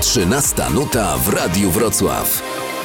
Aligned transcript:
13 0.00 0.62
nuta 0.74 1.16
w 1.16 1.28
Radiu 1.28 1.70
Wrocław. 1.70 2.42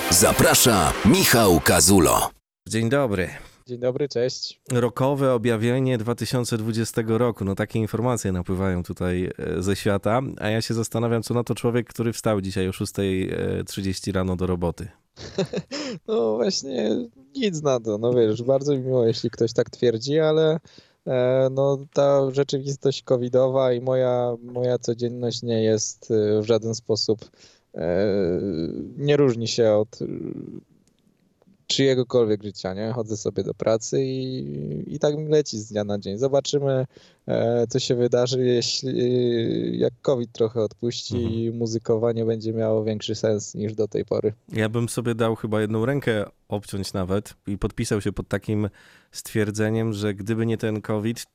Zaprasza 0.10 0.94
Michał 1.06 1.60
Kazulo. 1.60 2.30
Dzień 2.70 2.90
dobry. 2.90 3.30
Dzień 3.68 3.80
dobry, 3.80 4.10
cześć. 4.10 4.62
Rokowe 4.72 5.34
objawienie 5.34 5.98
2020 5.98 7.02
roku. 7.08 7.46
No 7.46 7.56
takie 7.56 7.80
informacje 7.80 8.32
napływają 8.32 8.84
tutaj 8.84 9.32
e, 9.38 9.62
ze 9.64 9.76
świata, 9.76 10.22
a 10.40 10.50
ja 10.50 10.62
się 10.62 10.74
zastanawiam, 10.74 11.24
co 11.24 11.34
na 11.34 11.44
to 11.44 11.56
człowiek, 11.56 11.88
który 11.90 12.14
wstał 12.14 12.42
dzisiaj 12.42 12.68
o 12.68 12.72
6.30 12.72 14.14
rano 14.14 14.36
do 14.36 14.48
roboty. 14.48 14.88
No 16.08 16.36
właśnie 16.36 16.90
nic 17.36 17.62
na 17.62 17.80
to, 17.80 17.98
no 17.98 18.14
wiesz, 18.14 18.44
bardzo 18.44 18.74
mi 18.74 18.80
miło, 18.80 19.06
jeśli 19.06 19.30
ktoś 19.30 19.54
tak 19.54 19.70
twierdzi, 19.70 20.20
ale 20.20 20.60
no 21.52 21.78
ta 21.94 22.32
rzeczywistość 22.32 23.04
covidowa 23.04 23.74
i 23.74 23.82
moja, 23.82 24.36
moja 24.42 24.78
codzienność 24.78 25.44
nie 25.44 25.64
jest 25.64 26.12
e, 26.12 26.42
w 26.42 26.46
żaden 26.46 26.76
sposób, 26.76 27.20
e, 27.76 28.08
nie 28.98 29.18
różni 29.18 29.48
się 29.48 29.72
od 29.72 30.00
czyjegokolwiek 31.68 32.44
życia, 32.44 32.74
nie? 32.74 32.92
Chodzę 32.92 33.18
sobie 33.18 33.44
do 33.44 33.54
pracy 33.54 34.04
i, 34.04 34.96
i 34.96 35.00
tak 35.00 35.18
mi 35.18 35.28
leci 35.28 35.60
z 35.60 35.68
dnia 35.68 35.84
na 35.84 36.00
dzień. 36.00 36.18
Zobaczymy, 36.18 36.86
e, 37.28 37.68
co 37.68 37.80
się 37.80 37.96
wydarzy, 37.96 38.46
jeśli 38.46 39.80
jak 39.80 39.94
COVID 40.02 40.32
trochę 40.32 40.62
odpuści 40.62 41.16
mhm. 41.16 41.34
i 41.34 41.52
muzykowanie 41.52 42.26
będzie 42.26 42.54
miało 42.54 42.84
większy 42.84 43.16
sens 43.16 43.56
niż 43.56 43.76
do 43.76 43.88
tej 43.88 44.06
pory. 44.06 44.34
Ja 44.54 44.70
bym 44.70 44.90
sobie 44.90 45.16
dał 45.16 45.36
chyba 45.36 45.62
jedną 45.62 45.86
rękę 45.86 46.26
obciąć 46.48 46.94
nawet 46.94 47.34
i 47.48 47.58
podpisał 47.58 48.02
się 48.02 48.12
pod 48.12 48.28
takim 48.28 48.70
stwierdzeniem, 49.12 49.94
że 49.94 50.14
gdyby 50.14 50.46
nie 50.46 50.58
ten 50.58 50.82
COVID, 50.82 51.26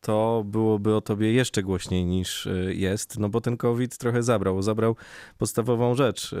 to 0.00 0.44
byłoby 0.46 0.96
o 0.96 1.00
tobie 1.00 1.32
jeszcze 1.32 1.62
głośniej 1.62 2.04
niż 2.04 2.46
e, 2.46 2.74
jest, 2.74 3.18
no 3.18 3.28
bo 3.28 3.40
ten 3.40 3.56
COVID 3.56 3.98
trochę 3.98 4.22
zabrał. 4.22 4.62
Zabrał 4.62 4.96
podstawową 5.38 5.94
rzecz, 5.94 6.32
e, 6.32 6.36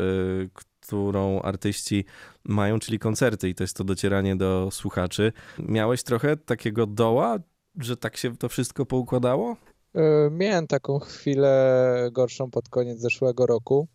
którą 0.82 1.40
artyści 1.40 2.04
mają, 2.44 2.78
czyli 2.78 2.98
koncerty 2.98 3.48
i 3.48 3.54
to 3.54 3.64
jest 3.64 3.76
to 3.76 3.84
docieranie 3.84 4.36
do 4.36 4.68
słuchaczy. 4.70 5.32
Miałeś 5.58 6.02
trochę 6.02 6.36
takiego 6.36 6.86
doła, 6.86 7.38
że 7.78 7.96
tak 7.96 8.16
się 8.16 8.36
to 8.36 8.48
wszystko 8.48 8.86
poukładało? 8.86 9.56
E, 9.94 10.30
miałem 10.30 10.66
taką 10.66 10.98
chwilę 10.98 12.08
gorszą 12.12 12.50
pod 12.50 12.68
koniec 12.68 13.00
zeszłego 13.00 13.46
roku. 13.46 13.88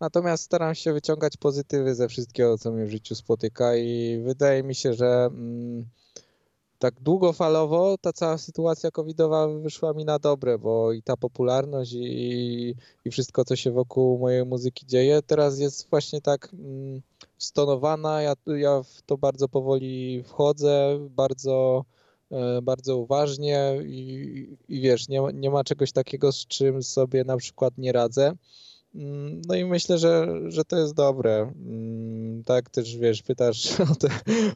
Natomiast 0.00 0.44
staram 0.44 0.74
się 0.74 0.92
wyciągać 0.92 1.36
pozytywy 1.36 1.94
ze 1.94 2.08
wszystkiego, 2.08 2.58
co 2.58 2.72
mnie 2.72 2.84
w 2.84 2.90
życiu 2.90 3.14
spotyka, 3.14 3.76
i 3.76 4.22
wydaje 4.24 4.62
mi 4.62 4.74
się, 4.74 4.94
że 4.94 5.28
mm, 5.30 5.84
tak 6.84 7.00
długofalowo 7.00 7.98
ta 7.98 8.12
cała 8.12 8.38
sytuacja 8.38 8.90
covidowa 8.90 9.48
wyszła 9.48 9.92
mi 9.92 10.04
na 10.04 10.18
dobre, 10.18 10.58
bo 10.58 10.92
i 10.92 11.02
ta 11.02 11.16
popularność 11.16 11.92
i, 11.92 12.74
i 13.04 13.10
wszystko, 13.10 13.44
co 13.44 13.56
się 13.56 13.70
wokół 13.70 14.18
mojej 14.18 14.44
muzyki 14.44 14.86
dzieje, 14.86 15.22
teraz 15.22 15.58
jest 15.58 15.90
właśnie 15.90 16.20
tak 16.20 16.48
mm, 16.52 17.02
stonowana. 17.38 18.22
Ja, 18.22 18.34
ja 18.46 18.82
w 18.82 19.02
to 19.02 19.18
bardzo 19.18 19.48
powoli 19.48 20.22
wchodzę, 20.22 20.98
bardzo, 21.10 21.84
e, 22.30 22.62
bardzo 22.62 22.96
uważnie 22.96 23.78
i, 23.84 24.56
i 24.68 24.80
wiesz, 24.80 25.08
nie, 25.08 25.22
nie 25.34 25.50
ma 25.50 25.64
czegoś 25.64 25.92
takiego, 25.92 26.32
z 26.32 26.46
czym 26.46 26.82
sobie 26.82 27.24
na 27.24 27.36
przykład 27.36 27.78
nie 27.78 27.92
radzę. 27.92 28.32
Mm, 28.94 29.42
no 29.48 29.54
i 29.54 29.64
myślę, 29.64 29.98
że, 29.98 30.26
że 30.48 30.64
to 30.64 30.78
jest 30.78 30.94
dobre. 30.94 31.52
Mm, 31.66 32.44
tak 32.44 32.70
też 32.70 32.96
wiesz, 32.96 33.22
pytasz 33.22 33.80
o 33.92 33.94
te 33.94 34.08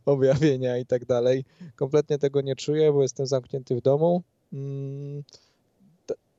objawienia 0.07 0.79
i 0.79 0.87
tak 0.87 1.05
dalej. 1.05 1.45
Kompletnie 1.77 2.19
tego 2.19 2.41
nie 2.41 2.57
czuję, 2.57 2.93
bo 2.93 3.03
jestem 3.03 3.27
zamknięty 3.27 3.77
w 3.77 3.81
domu. 3.81 4.23
Mm, 4.53 5.23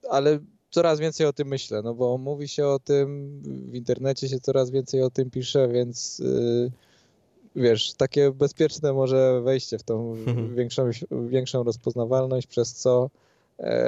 ale 0.09 0.39
coraz 0.71 0.99
więcej 0.99 1.27
o 1.27 1.33
tym 1.33 1.47
myślę, 1.47 1.81
no 1.81 1.93
bo 1.93 2.17
mówi 2.17 2.47
się 2.47 2.67
o 2.67 2.79
tym, 2.79 3.31
w 3.71 3.75
internecie 3.75 4.29
się 4.29 4.39
coraz 4.39 4.71
więcej 4.71 5.01
o 5.01 5.09
tym 5.09 5.29
pisze, 5.29 5.67
więc 5.67 6.19
y, 6.19 6.71
wiesz, 7.55 7.93
takie 7.93 8.31
bezpieczne 8.31 8.93
może 8.93 9.41
wejście 9.41 9.77
w 9.77 9.83
tą 9.83 10.15
większą, 10.57 10.89
większą 11.29 11.63
rozpoznawalność, 11.63 12.47
przez 12.47 12.73
co 12.73 13.09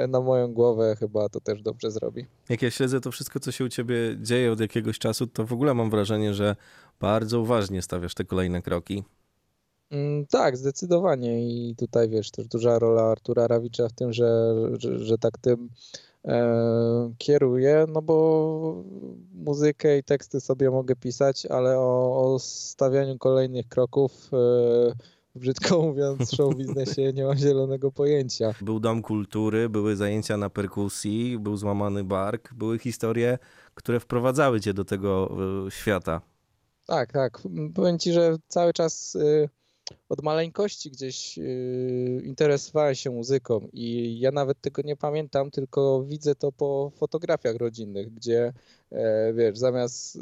na 0.08 0.20
moją 0.20 0.52
głowę 0.52 0.96
chyba 0.98 1.28
to 1.28 1.40
też 1.40 1.62
dobrze 1.62 1.90
zrobi. 1.90 2.26
Jak 2.48 2.62
ja 2.62 2.70
śledzę 2.70 3.00
to 3.00 3.10
wszystko, 3.10 3.40
co 3.40 3.52
się 3.52 3.64
u 3.64 3.68
ciebie 3.68 3.96
dzieje 4.20 4.52
od 4.52 4.60
jakiegoś 4.60 4.98
czasu, 4.98 5.26
to 5.26 5.46
w 5.46 5.52
ogóle 5.52 5.74
mam 5.74 5.90
wrażenie, 5.90 6.34
że 6.34 6.56
bardzo 7.00 7.40
uważnie 7.40 7.82
stawiasz 7.82 8.14
te 8.14 8.24
kolejne 8.24 8.62
kroki. 8.62 9.04
Mm, 9.90 10.26
tak, 10.26 10.56
zdecydowanie 10.56 11.48
i 11.48 11.74
tutaj 11.76 12.08
wiesz, 12.08 12.30
też 12.30 12.48
duża 12.48 12.78
rola 12.78 13.02
Artura 13.02 13.46
Rawicza 13.46 13.88
w 13.88 13.92
tym, 13.92 14.12
że, 14.12 14.54
że, 14.78 14.98
że 14.98 15.18
tak 15.18 15.38
tym 15.38 15.68
e, 16.24 17.14
kieruje, 17.18 17.86
no 17.88 18.02
bo 18.02 18.84
muzykę 19.34 19.98
i 19.98 20.04
teksty 20.04 20.40
sobie 20.40 20.70
mogę 20.70 20.96
pisać, 20.96 21.46
ale 21.46 21.78
o, 21.78 22.32
o 22.34 22.38
stawianiu 22.38 23.18
kolejnych 23.18 23.68
kroków 23.68 24.30
e, 24.32 24.92
brzydko 25.34 25.78
mówiąc, 25.86 26.30
show 26.30 26.54
biznesie 26.54 27.12
nie 27.12 27.24
mam 27.24 27.36
zielonego 27.36 27.92
pojęcia. 27.92 28.54
Był 28.60 28.80
dom 28.80 29.02
kultury, 29.02 29.68
były 29.68 29.96
zajęcia 29.96 30.36
na 30.36 30.50
perkusji, 30.50 31.38
był 31.38 31.56
złamany 31.56 32.04
bark, 32.04 32.54
były 32.54 32.78
historie, 32.78 33.38
które 33.74 34.00
wprowadzały 34.00 34.60
cię 34.60 34.74
do 34.74 34.84
tego 34.84 35.36
e, 35.66 35.70
świata. 35.70 36.20
Tak, 36.86 37.12
tak. 37.12 37.42
Powiem 37.74 37.98
ci, 37.98 38.12
że 38.12 38.36
cały 38.48 38.72
czas 38.72 39.14
y, 39.14 39.48
od 40.08 40.22
maleńkości 40.22 40.90
gdzieś 40.90 41.38
y, 41.38 42.22
interesowałem 42.24 42.94
się 42.94 43.10
muzyką 43.10 43.68
i 43.72 44.18
ja 44.20 44.30
nawet 44.30 44.60
tego 44.60 44.82
nie 44.82 44.96
pamiętam, 44.96 45.50
tylko 45.50 46.04
widzę 46.04 46.34
to 46.34 46.52
po 46.52 46.92
fotografiach 46.96 47.56
rodzinnych, 47.56 48.14
gdzie 48.14 48.52
e, 48.92 49.32
wiesz, 49.32 49.58
zamiast 49.58 50.18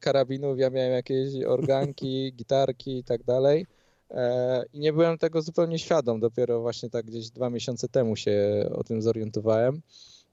karabinów 0.00 0.58
ja 0.58 0.70
miałem 0.70 0.92
jakieś 0.92 1.44
organki, 1.44 2.32
gitarki 2.36 2.98
i 2.98 3.04
tak 3.04 3.24
dalej. 3.24 3.66
E, 4.12 4.64
I 4.72 4.78
nie 4.78 4.92
byłem 4.92 5.18
tego 5.18 5.42
zupełnie 5.42 5.78
świadom. 5.78 6.20
Dopiero 6.20 6.60
właśnie 6.60 6.90
tak 6.90 7.06
gdzieś 7.06 7.30
dwa 7.30 7.50
miesiące 7.50 7.88
temu 7.88 8.16
się 8.16 8.66
o 8.74 8.84
tym 8.84 9.02
zorientowałem. 9.02 9.82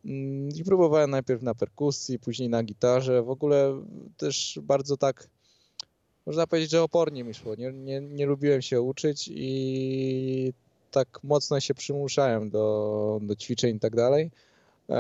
Mm, 0.06 0.50
I 0.56 0.64
próbowałem 0.64 1.12
najpierw 1.12 1.42
na 1.42 1.56
perkusji, 1.56 2.20
później 2.20 2.50
na 2.50 2.64
gitarze. 2.64 3.24
W 3.24 3.30
ogóle 3.30 3.84
też 4.18 4.60
bardzo 4.64 4.98
tak, 4.98 5.28
można 6.26 6.48
powiedzieć, 6.48 6.72
że 6.72 6.84
opornie 6.84 7.24
mi 7.24 7.34
szło. 7.34 7.56
Nie, 7.56 7.72
nie, 7.74 8.02
nie 8.02 8.26
lubiłem 8.26 8.62
się 8.62 8.82
uczyć 8.82 9.30
i 9.34 10.54
tak 10.92 11.20
mocno 11.24 11.60
się 11.60 11.74
przymuszałem 11.74 12.50
do, 12.50 13.20
do 13.22 13.36
ćwiczeń 13.36 13.76
i 13.76 13.80
tak 13.80 13.96
dalej. 13.96 14.32
E, 14.90 14.94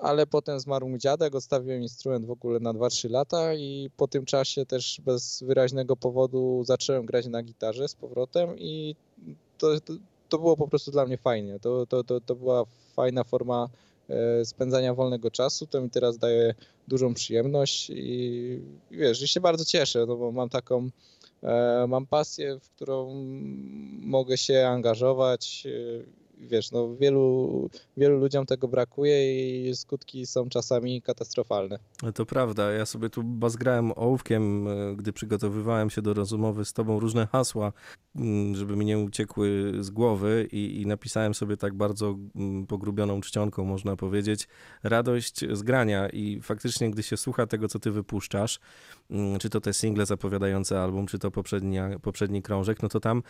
ale 0.00 0.26
potem 0.26 0.60
zmarł 0.60 0.88
mój 0.88 0.98
dziadek, 0.98 1.34
odstawiłem 1.34 1.82
instrument 1.82 2.26
w 2.26 2.30
ogóle 2.30 2.60
na 2.60 2.72
2-3 2.72 3.10
lata 3.10 3.54
i 3.54 3.90
po 3.96 4.08
tym 4.08 4.24
czasie 4.24 4.66
też 4.66 5.00
bez 5.04 5.42
wyraźnego 5.42 5.96
powodu 5.96 6.62
zacząłem 6.64 7.06
grać 7.06 7.26
na 7.26 7.42
gitarze 7.42 7.88
z 7.88 7.94
powrotem 7.94 8.58
i 8.58 8.96
to, 9.58 9.68
to, 10.28 10.38
było 10.38 10.56
po 10.56 10.68
prostu 10.68 10.90
dla 10.90 11.06
mnie 11.06 11.18
fajnie. 11.18 11.60
To, 11.60 11.86
to, 11.86 12.04
to, 12.04 12.20
to 12.20 12.34
była 12.34 12.64
fajna 12.96 13.24
forma 13.24 13.68
e, 14.08 14.44
spędzania 14.44 14.94
wolnego 14.94 15.30
czasu, 15.30 15.66
to 15.66 15.80
mi 15.80 15.90
teraz 15.90 16.18
daje 16.18 16.54
dużą 16.88 17.14
przyjemność 17.14 17.90
i 17.90 18.60
wiesz, 18.90 19.22
i 19.22 19.28
się 19.28 19.40
bardzo 19.40 19.64
cieszę, 19.64 20.06
no 20.06 20.16
bo 20.16 20.32
mam 20.32 20.48
taką 20.48 20.88
e, 21.42 21.86
mam 21.88 22.06
pasję, 22.06 22.58
w 22.62 22.70
którą 22.70 23.14
mogę 24.00 24.36
się 24.36 24.68
angażować 24.68 25.66
wiesz, 26.42 26.72
no 26.72 26.96
wielu, 26.96 27.70
wielu 27.96 28.18
ludziom 28.18 28.46
tego 28.46 28.68
brakuje 28.68 29.68
i 29.68 29.76
skutki 29.76 30.26
są 30.26 30.48
czasami 30.48 31.02
katastrofalne. 31.02 31.78
To 32.14 32.26
prawda, 32.26 32.72
ja 32.72 32.86
sobie 32.86 33.10
tu 33.10 33.22
bazgrałem 33.22 33.92
ołówkiem, 33.96 34.68
e, 34.68 34.96
gdy 34.96 35.12
przygotowywałem 35.12 35.90
się 35.90 36.02
do 36.02 36.14
rozmowy 36.14 36.64
z 36.64 36.72
tobą 36.72 37.00
różne 37.00 37.26
hasła, 37.26 37.72
mm, 38.16 38.54
żeby 38.54 38.76
mi 38.76 38.84
nie 38.84 38.98
uciekły 38.98 39.72
z 39.80 39.90
głowy 39.90 40.48
i, 40.52 40.80
i 40.80 40.86
napisałem 40.86 41.34
sobie 41.34 41.56
tak 41.56 41.74
bardzo 41.74 42.16
mm, 42.36 42.66
pogrubioną 42.66 43.20
czcionką, 43.20 43.64
można 43.64 43.96
powiedzieć, 43.96 44.48
radość 44.82 45.44
z 45.52 45.62
grania 45.62 46.08
i 46.08 46.40
faktycznie, 46.40 46.90
gdy 46.90 47.02
się 47.02 47.16
słucha 47.16 47.46
tego, 47.46 47.68
co 47.68 47.78
ty 47.78 47.90
wypuszczasz, 47.90 48.60
mm, 49.10 49.38
czy 49.38 49.50
to 49.50 49.60
te 49.60 49.72
single 49.72 50.06
zapowiadające 50.06 50.80
album, 50.80 51.06
czy 51.06 51.18
to 51.18 51.30
poprzednia, 51.30 51.98
poprzedni 51.98 52.42
krążek, 52.42 52.82
no 52.82 52.88
to 52.88 53.00
tam 53.00 53.22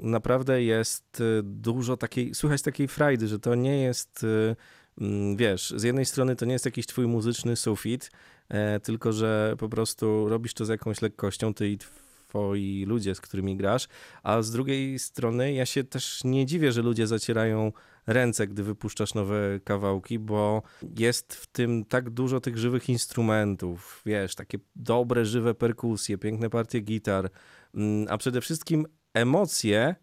naprawdę 0.00 0.62
jest 0.62 1.20
e, 1.20 1.42
dużo 1.42 1.96
takiej 1.96 2.23
takiej, 2.24 2.34
słuchać 2.34 2.62
takiej 2.62 2.88
frajdy, 2.88 3.28
że 3.28 3.38
to 3.38 3.54
nie 3.54 3.82
jest, 3.82 4.24
y, 4.24 4.56
mm, 5.00 5.36
wiesz, 5.36 5.74
z 5.76 5.82
jednej 5.82 6.04
strony 6.04 6.36
to 6.36 6.44
nie 6.44 6.52
jest 6.52 6.64
jakiś 6.64 6.86
twój 6.86 7.06
muzyczny 7.06 7.56
sufit, 7.56 8.10
e, 8.48 8.80
tylko 8.80 9.12
że 9.12 9.54
po 9.58 9.68
prostu 9.68 10.28
robisz 10.28 10.54
to 10.54 10.64
z 10.64 10.68
jakąś 10.68 11.02
lekkością, 11.02 11.54
ty 11.54 11.68
i 11.68 11.78
twoi 11.78 12.84
ludzie, 12.86 13.14
z 13.14 13.20
którymi 13.20 13.56
grasz, 13.56 13.88
a 14.22 14.42
z 14.42 14.50
drugiej 14.50 14.98
strony 14.98 15.52
ja 15.52 15.66
się 15.66 15.84
też 15.84 16.24
nie 16.24 16.46
dziwię, 16.46 16.72
że 16.72 16.82
ludzie 16.82 17.06
zacierają 17.06 17.72
ręce, 18.06 18.46
gdy 18.46 18.62
wypuszczasz 18.62 19.14
nowe 19.14 19.60
kawałki, 19.64 20.18
bo 20.18 20.62
jest 20.98 21.34
w 21.34 21.46
tym 21.46 21.84
tak 21.84 22.10
dużo 22.10 22.40
tych 22.40 22.58
żywych 22.58 22.88
instrumentów, 22.88 24.02
wiesz, 24.06 24.34
takie 24.34 24.58
dobre, 24.76 25.24
żywe 25.24 25.54
perkusje, 25.54 26.18
piękne 26.18 26.50
partie 26.50 26.80
gitar, 26.80 27.30
mm, 27.74 28.06
a 28.10 28.18
przede 28.18 28.40
wszystkim 28.40 28.86
emocje, 29.14 29.94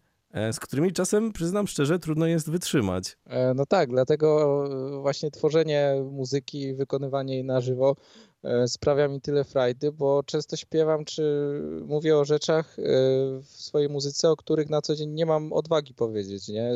z 0.52 0.60
którymi 0.60 0.92
czasem, 0.92 1.32
przyznam 1.32 1.66
szczerze, 1.66 1.98
trudno 1.98 2.26
jest 2.26 2.50
wytrzymać. 2.50 3.16
E, 3.26 3.54
no 3.54 3.66
tak, 3.66 3.90
dlatego 3.90 4.64
właśnie 5.00 5.30
tworzenie 5.30 5.94
muzyki, 6.10 6.74
wykonywanie 6.74 7.34
jej 7.34 7.44
na 7.44 7.60
żywo 7.60 7.96
sprawia 8.66 9.08
mi 9.08 9.20
tyle 9.20 9.44
frajdy, 9.44 9.92
bo 9.92 10.22
często 10.22 10.56
śpiewam 10.56 11.04
czy 11.04 11.22
mówię 11.86 12.18
o 12.18 12.24
rzeczach 12.24 12.76
w 13.42 13.48
swojej 13.48 13.88
muzyce, 13.88 14.30
o 14.30 14.36
których 14.36 14.70
na 14.70 14.82
co 14.82 14.96
dzień 14.96 15.10
nie 15.10 15.26
mam 15.26 15.52
odwagi 15.52 15.94
powiedzieć, 15.94 16.48
nie? 16.48 16.70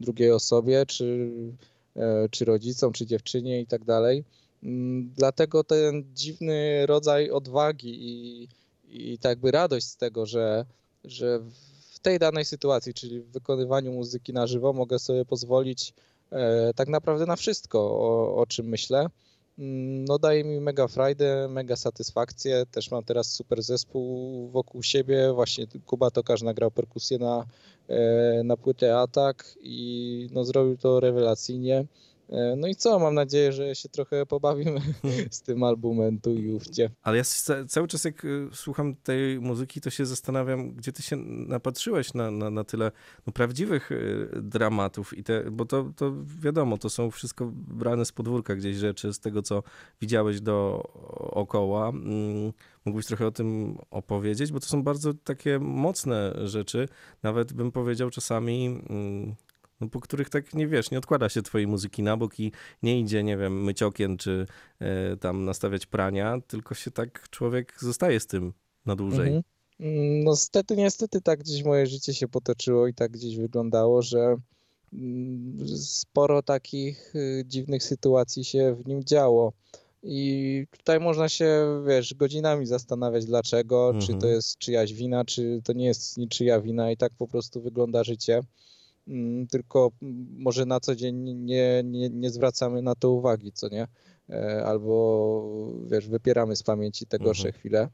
Drugiej 0.00 0.30
osobie, 0.30 0.86
czy, 0.86 1.30
czy 2.30 2.44
rodzicom, 2.44 2.92
czy 2.92 3.06
dziewczynie 3.06 3.60
i 3.60 3.66
tak 3.66 3.84
dalej. 3.84 4.24
Mm, 4.62 5.12
dlatego 5.16 5.64
ten 5.64 6.04
dziwny 6.14 6.86
rodzaj 6.86 7.30
odwagi 7.30 7.96
i, 8.00 8.48
i 8.88 9.18
tak 9.18 9.30
jakby 9.30 9.50
radość 9.50 9.86
z 9.86 9.96
tego, 9.96 10.26
że, 10.26 10.66
że 11.04 11.40
tej 12.02 12.18
danej 12.18 12.44
sytuacji, 12.44 12.94
czyli 12.94 13.20
w 13.20 13.30
wykonywaniu 13.30 13.92
muzyki 13.92 14.32
na 14.32 14.46
żywo, 14.46 14.72
mogę 14.72 14.98
sobie 14.98 15.24
pozwolić 15.24 15.94
e, 16.32 16.74
tak 16.74 16.88
naprawdę 16.88 17.26
na 17.26 17.36
wszystko, 17.36 17.78
o, 17.80 18.36
o 18.36 18.46
czym 18.46 18.66
myślę. 18.66 19.06
Mm, 19.60 20.04
no 20.04 20.18
daje 20.18 20.44
mi 20.44 20.60
mega 20.60 20.88
frajdę, 20.88 21.48
mega 21.48 21.76
satysfakcję. 21.76 22.66
Też 22.70 22.90
mam 22.90 23.04
teraz 23.04 23.32
super 23.32 23.62
zespół 23.62 24.48
wokół 24.48 24.82
siebie. 24.82 25.32
Właśnie 25.32 25.66
Kuba 25.86 26.10
Tokarz 26.10 26.42
nagrał 26.42 26.70
perkusję 26.70 27.18
na, 27.18 27.46
e, 27.88 28.42
na 28.44 28.56
płytę 28.56 28.98
Atak 28.98 29.54
i 29.62 30.28
no, 30.32 30.44
zrobił 30.44 30.76
to 30.76 31.00
rewelacyjnie. 31.00 31.84
E, 32.30 32.56
no 32.56 32.68
i 32.68 32.74
co, 32.74 32.98
mam 32.98 33.14
nadzieję, 33.14 33.52
że 33.52 33.74
się 33.74 33.88
trochę 33.88 34.26
pobawimy 34.26 34.80
z 35.30 35.42
tym 35.42 35.62
albumem 35.62 36.20
tu 36.20 36.34
i 36.34 36.52
ówdzie. 36.52 36.90
Ale 37.02 37.16
ja 37.16 37.24
cały 37.68 37.88
czas 37.88 38.04
jak 38.04 38.24
y, 38.24 38.48
słucham 38.52 38.94
tej 38.94 39.40
muzyki, 39.40 39.80
to 39.80 39.90
się 39.90 40.06
zastanawiam, 40.06 40.72
gdzie 40.72 40.92
ty 40.92 41.02
się 41.02 41.16
napatrzyłeś 41.26 42.14
na, 42.14 42.30
na, 42.30 42.50
na 42.50 42.64
tyle 42.64 42.92
no, 43.26 43.32
prawdziwych 43.32 43.92
y, 43.92 44.28
dramatów, 44.42 45.18
i 45.18 45.24
te, 45.24 45.50
bo 45.50 45.64
to, 45.64 45.92
to 45.96 46.12
wiadomo, 46.40 46.78
to 46.78 46.90
są 46.90 47.10
wszystko 47.10 47.50
brane 47.54 48.04
z 48.04 48.12
podwórka 48.12 48.56
gdzieś 48.56 48.76
rzeczy, 48.76 49.12
z 49.12 49.20
tego 49.20 49.42
co 49.42 49.62
widziałeś 50.00 50.40
dookoła. 50.40 51.88
Mm, 51.88 52.52
mógłbyś 52.84 53.06
trochę 53.06 53.26
o 53.26 53.30
tym 53.30 53.78
opowiedzieć, 53.90 54.52
bo 54.52 54.60
to 54.60 54.66
są 54.66 54.82
bardzo 54.82 55.14
takie 55.14 55.58
mocne 55.58 56.48
rzeczy, 56.48 56.88
nawet 57.22 57.52
bym 57.52 57.72
powiedział 57.72 58.10
czasami 58.10 58.66
mm, 58.66 59.34
no, 59.80 59.88
po 59.88 60.00
których 60.00 60.30
tak 60.30 60.54
nie 60.54 60.68
wiesz, 60.68 60.90
nie 60.90 60.98
odkłada 60.98 61.28
się 61.28 61.42
twojej 61.42 61.66
muzyki 61.66 62.02
na 62.02 62.16
bok 62.16 62.40
i 62.40 62.52
nie 62.82 63.00
idzie, 63.00 63.22
nie 63.22 63.36
wiem, 63.36 63.64
myć 63.64 63.82
okien 63.82 64.16
czy 64.16 64.46
e, 64.78 65.16
tam 65.16 65.44
nastawiać 65.44 65.86
prania, 65.86 66.40
tylko 66.46 66.74
się 66.74 66.90
tak 66.90 67.28
człowiek 67.30 67.76
zostaje 67.78 68.20
z 68.20 68.26
tym 68.26 68.52
na 68.86 68.96
dłużej. 68.96 69.26
Mhm. 69.26 69.42
Mm, 69.80 70.24
no 70.24 70.30
niestety, 70.30 70.76
niestety 70.76 71.20
tak 71.20 71.40
gdzieś 71.40 71.64
moje 71.64 71.86
życie 71.86 72.14
się 72.14 72.28
potoczyło 72.28 72.86
i 72.86 72.94
tak 72.94 73.10
gdzieś 73.10 73.36
wyglądało, 73.36 74.02
że 74.02 74.36
mm, 74.92 75.68
sporo 75.78 76.42
takich 76.42 77.14
y, 77.16 77.44
dziwnych 77.46 77.82
sytuacji 77.82 78.44
się 78.44 78.76
w 78.84 78.86
nim 78.86 79.04
działo. 79.04 79.52
I 80.02 80.66
tutaj 80.78 81.00
można 81.00 81.28
się, 81.28 81.82
wiesz, 81.86 82.14
godzinami 82.14 82.66
zastanawiać 82.66 83.26
dlaczego, 83.26 83.86
mhm. 83.86 84.00
czy 84.00 84.08
to 84.08 84.14
mhm. 84.14 84.34
jest 84.34 84.58
czyjaś 84.58 84.92
wina, 84.92 85.24
czy 85.24 85.60
to 85.64 85.72
nie 85.72 85.86
jest 85.86 86.16
niczyja 86.16 86.60
wina 86.60 86.90
i 86.90 86.96
tak 86.96 87.12
po 87.18 87.28
prostu 87.28 87.62
wygląda 87.62 88.04
życie. 88.04 88.40
Mm, 89.10 89.46
tylko 89.46 89.90
może 90.38 90.66
na 90.66 90.80
co 90.80 90.96
dzień 90.96 91.16
nie, 91.34 91.82
nie, 91.84 92.10
nie 92.10 92.30
zwracamy 92.30 92.82
na 92.82 92.94
to 92.94 93.10
uwagi, 93.10 93.52
co 93.52 93.68
nie? 93.68 93.86
E, 94.28 94.64
albo 94.64 95.48
wiesz, 95.86 96.08
wypieramy 96.08 96.56
z 96.56 96.62
pamięci 96.62 97.06
te 97.06 97.18
gorsze 97.18 97.48
mhm. 97.48 97.60
chwile. 97.60 97.88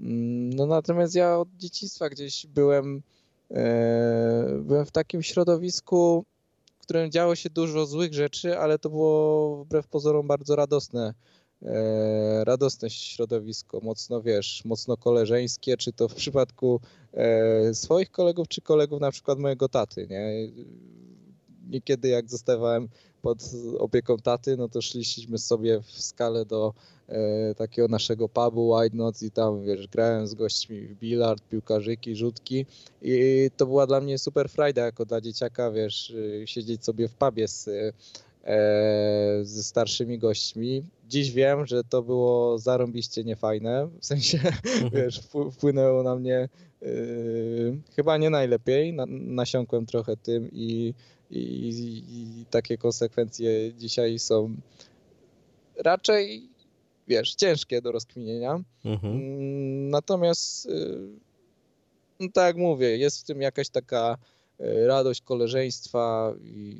Mm, 0.00 0.50
no 0.50 0.66
natomiast 0.66 1.14
ja 1.14 1.38
od 1.38 1.48
dzieciństwa 1.56 2.08
gdzieś 2.10 2.46
byłem, 2.46 3.02
e, 3.50 4.58
byłem 4.62 4.86
w 4.86 4.90
takim 4.90 5.22
środowisku, 5.22 6.24
w 6.78 6.82
którym 6.82 7.10
działo 7.10 7.34
się 7.34 7.50
dużo 7.50 7.86
złych 7.86 8.14
rzeczy, 8.14 8.58
ale 8.58 8.78
to 8.78 8.90
było 8.90 9.64
wbrew 9.64 9.86
pozorom 9.86 10.26
bardzo 10.26 10.56
radosne 10.56 11.14
e, 11.62 12.44
radosne 12.44 12.90
środowisko, 12.90 13.80
mocno 13.82 14.22
wiesz, 14.22 14.62
mocno 14.64 14.96
koleżeńskie, 14.96 15.76
czy 15.76 15.92
to 15.92 16.08
w 16.08 16.14
przypadku 16.14 16.80
e, 17.12 17.74
swoich 17.74 18.10
kolegów, 18.10 18.48
czy 18.48 18.60
kolegów 18.60 19.00
na 19.00 19.10
przykład 19.10 19.38
mojego 19.38 19.68
taty, 19.68 20.06
nie? 20.10 20.48
Niekiedy 21.68 22.08
jak 22.08 22.30
zostawałem 22.30 22.88
pod 23.22 23.50
opieką 23.78 24.16
taty, 24.16 24.56
no 24.56 24.68
to 24.68 24.82
szliśmy 24.82 25.38
sobie 25.38 25.80
w 25.80 26.02
skalę 26.02 26.44
do 26.44 26.74
e, 27.08 27.54
takiego 27.54 27.88
naszego 27.88 28.28
pubu 28.28 28.70
White 28.70 28.96
Notes 28.96 29.22
i 29.22 29.30
tam, 29.30 29.62
wiesz, 29.62 29.88
grałem 29.88 30.26
z 30.26 30.34
gośćmi 30.34 30.80
w 30.80 30.94
bilard, 30.94 31.42
piłkarzyki, 31.48 32.16
rzutki 32.16 32.66
i 33.02 33.50
to 33.56 33.66
była 33.66 33.86
dla 33.86 34.00
mnie 34.00 34.18
super 34.18 34.48
frajda 34.48 34.84
jako 34.84 35.04
dla 35.04 35.20
dzieciaka, 35.20 35.70
wiesz, 35.70 36.14
siedzieć 36.44 36.84
sobie 36.84 37.08
w 37.08 37.14
pubie 37.14 37.48
z 37.48 37.68
E, 38.44 39.40
ze 39.42 39.62
starszymi 39.62 40.18
gośćmi. 40.18 40.84
Dziś 41.10 41.32
wiem, 41.32 41.66
że 41.66 41.84
to 41.84 42.02
było 42.02 42.58
zarąbiście 42.58 43.24
niefajne, 43.24 43.88
w 44.00 44.06
sensie, 44.06 44.38
mhm. 44.38 44.90
wiesz, 44.92 45.20
wpłynęło 45.52 46.02
na 46.02 46.16
mnie 46.16 46.48
yy, 46.82 47.78
chyba 47.96 48.16
nie 48.16 48.30
najlepiej, 48.30 48.92
na, 48.92 49.04
nasiąkłem 49.08 49.86
trochę 49.86 50.16
tym 50.16 50.48
i, 50.52 50.94
i, 51.30 51.68
i, 52.08 52.44
takie 52.50 52.78
konsekwencje 52.78 53.74
dzisiaj 53.74 54.18
są 54.18 54.56
raczej, 55.76 56.48
wiesz, 57.08 57.34
ciężkie 57.34 57.82
do 57.82 57.92
rozkminienia. 57.92 58.60
Mhm. 58.84 59.14
Mm, 59.14 59.90
natomiast, 59.90 60.66
yy, 60.66 61.08
no 62.20 62.28
tak 62.34 62.46
jak 62.46 62.56
mówię, 62.56 62.96
jest 62.96 63.20
w 63.20 63.24
tym 63.24 63.42
jakaś 63.42 63.68
taka 63.68 64.16
radość 64.86 65.22
koleżeństwa 65.22 66.34
i 66.44 66.76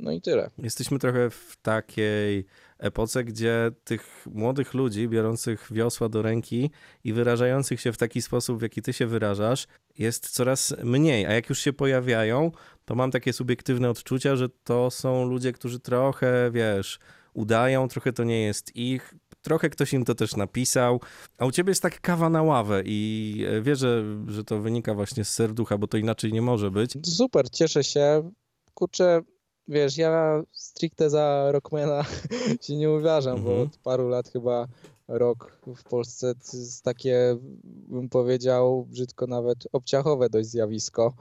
no 0.00 0.12
i 0.12 0.20
tyle. 0.20 0.50
Jesteśmy 0.58 0.98
trochę 0.98 1.30
w 1.30 1.56
takiej 1.62 2.44
epoce, 2.78 3.24
gdzie 3.24 3.70
tych 3.84 4.26
młodych 4.32 4.74
ludzi 4.74 5.08
biorących 5.08 5.68
wiosła 5.70 6.08
do 6.08 6.22
ręki 6.22 6.70
i 7.04 7.12
wyrażających 7.12 7.80
się 7.80 7.92
w 7.92 7.96
taki 7.96 8.22
sposób, 8.22 8.58
w 8.58 8.62
jaki 8.62 8.82
ty 8.82 8.92
się 8.92 9.06
wyrażasz, 9.06 9.66
jest 9.98 10.30
coraz 10.30 10.74
mniej. 10.84 11.26
A 11.26 11.32
jak 11.32 11.48
już 11.48 11.58
się 11.58 11.72
pojawiają, 11.72 12.52
to 12.84 12.94
mam 12.94 13.10
takie 13.10 13.32
subiektywne 13.32 13.90
odczucia, 13.90 14.36
że 14.36 14.48
to 14.48 14.90
są 14.90 15.24
ludzie, 15.24 15.52
którzy 15.52 15.80
trochę, 15.80 16.50
wiesz, 16.52 16.98
udają, 17.34 17.88
trochę 17.88 18.12
to 18.12 18.24
nie 18.24 18.42
jest 18.42 18.76
ich, 18.76 19.14
trochę 19.42 19.70
ktoś 19.70 19.92
im 19.92 20.04
to 20.04 20.14
też 20.14 20.36
napisał, 20.36 21.00
a 21.38 21.46
u 21.46 21.50
ciebie 21.50 21.70
jest 21.70 21.82
tak 21.82 22.00
kawa 22.00 22.30
na 22.30 22.42
ławę 22.42 22.82
i 22.84 23.44
e, 23.48 23.62
wierzę, 23.62 24.04
że 24.26 24.44
to 24.44 24.58
wynika 24.58 24.94
właśnie 24.94 25.24
z 25.24 25.28
serducha, 25.28 25.78
bo 25.78 25.86
to 25.86 25.96
inaczej 25.96 26.32
nie 26.32 26.42
może 26.42 26.70
być. 26.70 26.92
Super, 27.04 27.50
cieszę 27.50 27.84
się. 27.84 28.30
Kurczę, 28.74 29.22
wiesz, 29.68 29.98
ja 29.98 30.42
stricte 30.52 31.10
za 31.10 31.52
rockmana 31.52 32.04
się 32.62 32.76
nie 32.76 32.90
uważam, 32.90 33.36
mhm. 33.36 33.56
bo 33.56 33.62
od 33.62 33.76
paru 33.76 34.08
lat 34.08 34.28
chyba 34.28 34.66
rock 35.08 35.58
w 35.76 35.84
Polsce 35.84 36.34
to 36.34 36.56
jest 36.56 36.84
takie, 36.84 37.36
bym 37.64 38.08
powiedział, 38.08 38.86
brzydko 38.90 39.26
nawet 39.26 39.58
obciachowe 39.72 40.30
dość 40.30 40.48
zjawisko. 40.48 41.14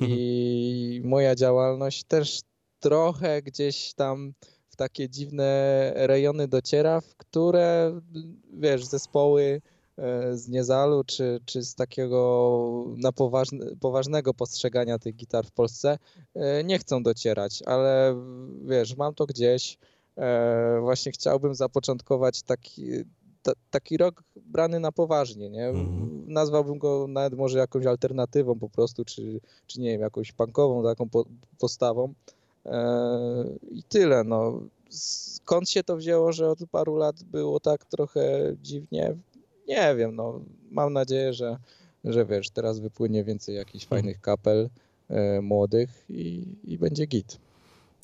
Mhm. 0.00 0.10
I 0.20 1.02
moja 1.04 1.34
działalność 1.34 2.04
też 2.04 2.40
trochę 2.80 3.42
gdzieś 3.42 3.94
tam 3.94 4.32
w 4.68 4.76
takie 4.76 5.08
dziwne 5.08 5.92
rejony 5.96 6.48
dociera, 6.48 7.00
w 7.00 7.16
które, 7.16 8.00
wiesz, 8.52 8.84
zespoły 8.84 9.62
z 10.32 10.48
Niezalu, 10.48 11.04
czy, 11.04 11.40
czy 11.44 11.62
z 11.62 11.74
takiego 11.74 12.84
na 12.96 13.12
poważne, 13.12 13.66
poważnego 13.80 14.34
postrzegania 14.34 14.98
tych 14.98 15.16
gitar 15.16 15.46
w 15.46 15.50
Polsce 15.50 15.98
e, 16.34 16.64
nie 16.64 16.78
chcą 16.78 17.02
docierać, 17.02 17.62
ale 17.66 18.14
wiesz, 18.64 18.96
mam 18.96 19.14
to 19.14 19.26
gdzieś. 19.26 19.78
E, 20.16 20.78
właśnie 20.80 21.12
chciałbym 21.12 21.54
zapoczątkować 21.54 22.42
taki, 22.42 22.90
taki 23.70 23.96
rok 23.96 24.22
brany 24.36 24.80
na 24.80 24.92
poważnie, 24.92 25.50
nie? 25.50 25.66
Mhm. 25.66 26.24
Nazwałbym 26.26 26.78
go 26.78 27.06
nawet 27.08 27.34
może 27.34 27.58
jakąś 27.58 27.86
alternatywą 27.86 28.58
po 28.58 28.68
prostu, 28.68 29.04
czy, 29.04 29.40
czy 29.66 29.80
nie 29.80 29.90
wiem, 29.90 30.00
jakąś 30.00 30.32
punkową 30.32 30.82
taką 30.82 31.08
postawą. 31.58 32.14
I 33.70 33.82
tyle, 33.82 34.24
no. 34.24 34.60
Skąd 34.90 35.70
się 35.70 35.82
to 35.82 35.96
wzięło, 35.96 36.32
że 36.32 36.50
od 36.50 36.58
paru 36.70 36.96
lat 36.96 37.22
było 37.22 37.60
tak 37.60 37.84
trochę 37.84 38.52
dziwnie? 38.62 39.16
Nie 39.72 39.94
wiem, 39.96 40.16
no 40.16 40.40
mam 40.70 40.92
nadzieję, 40.92 41.32
że, 41.32 41.56
że 42.04 42.26
wiesz, 42.26 42.50
teraz 42.50 42.80
wypłynie 42.80 43.24
więcej 43.24 43.54
jakichś 43.54 43.84
mhm. 43.84 44.02
fajnych 44.02 44.20
kapel 44.20 44.68
e, 45.08 45.40
młodych 45.40 46.04
i, 46.08 46.56
i 46.64 46.78
będzie 46.78 47.06
git. 47.06 47.38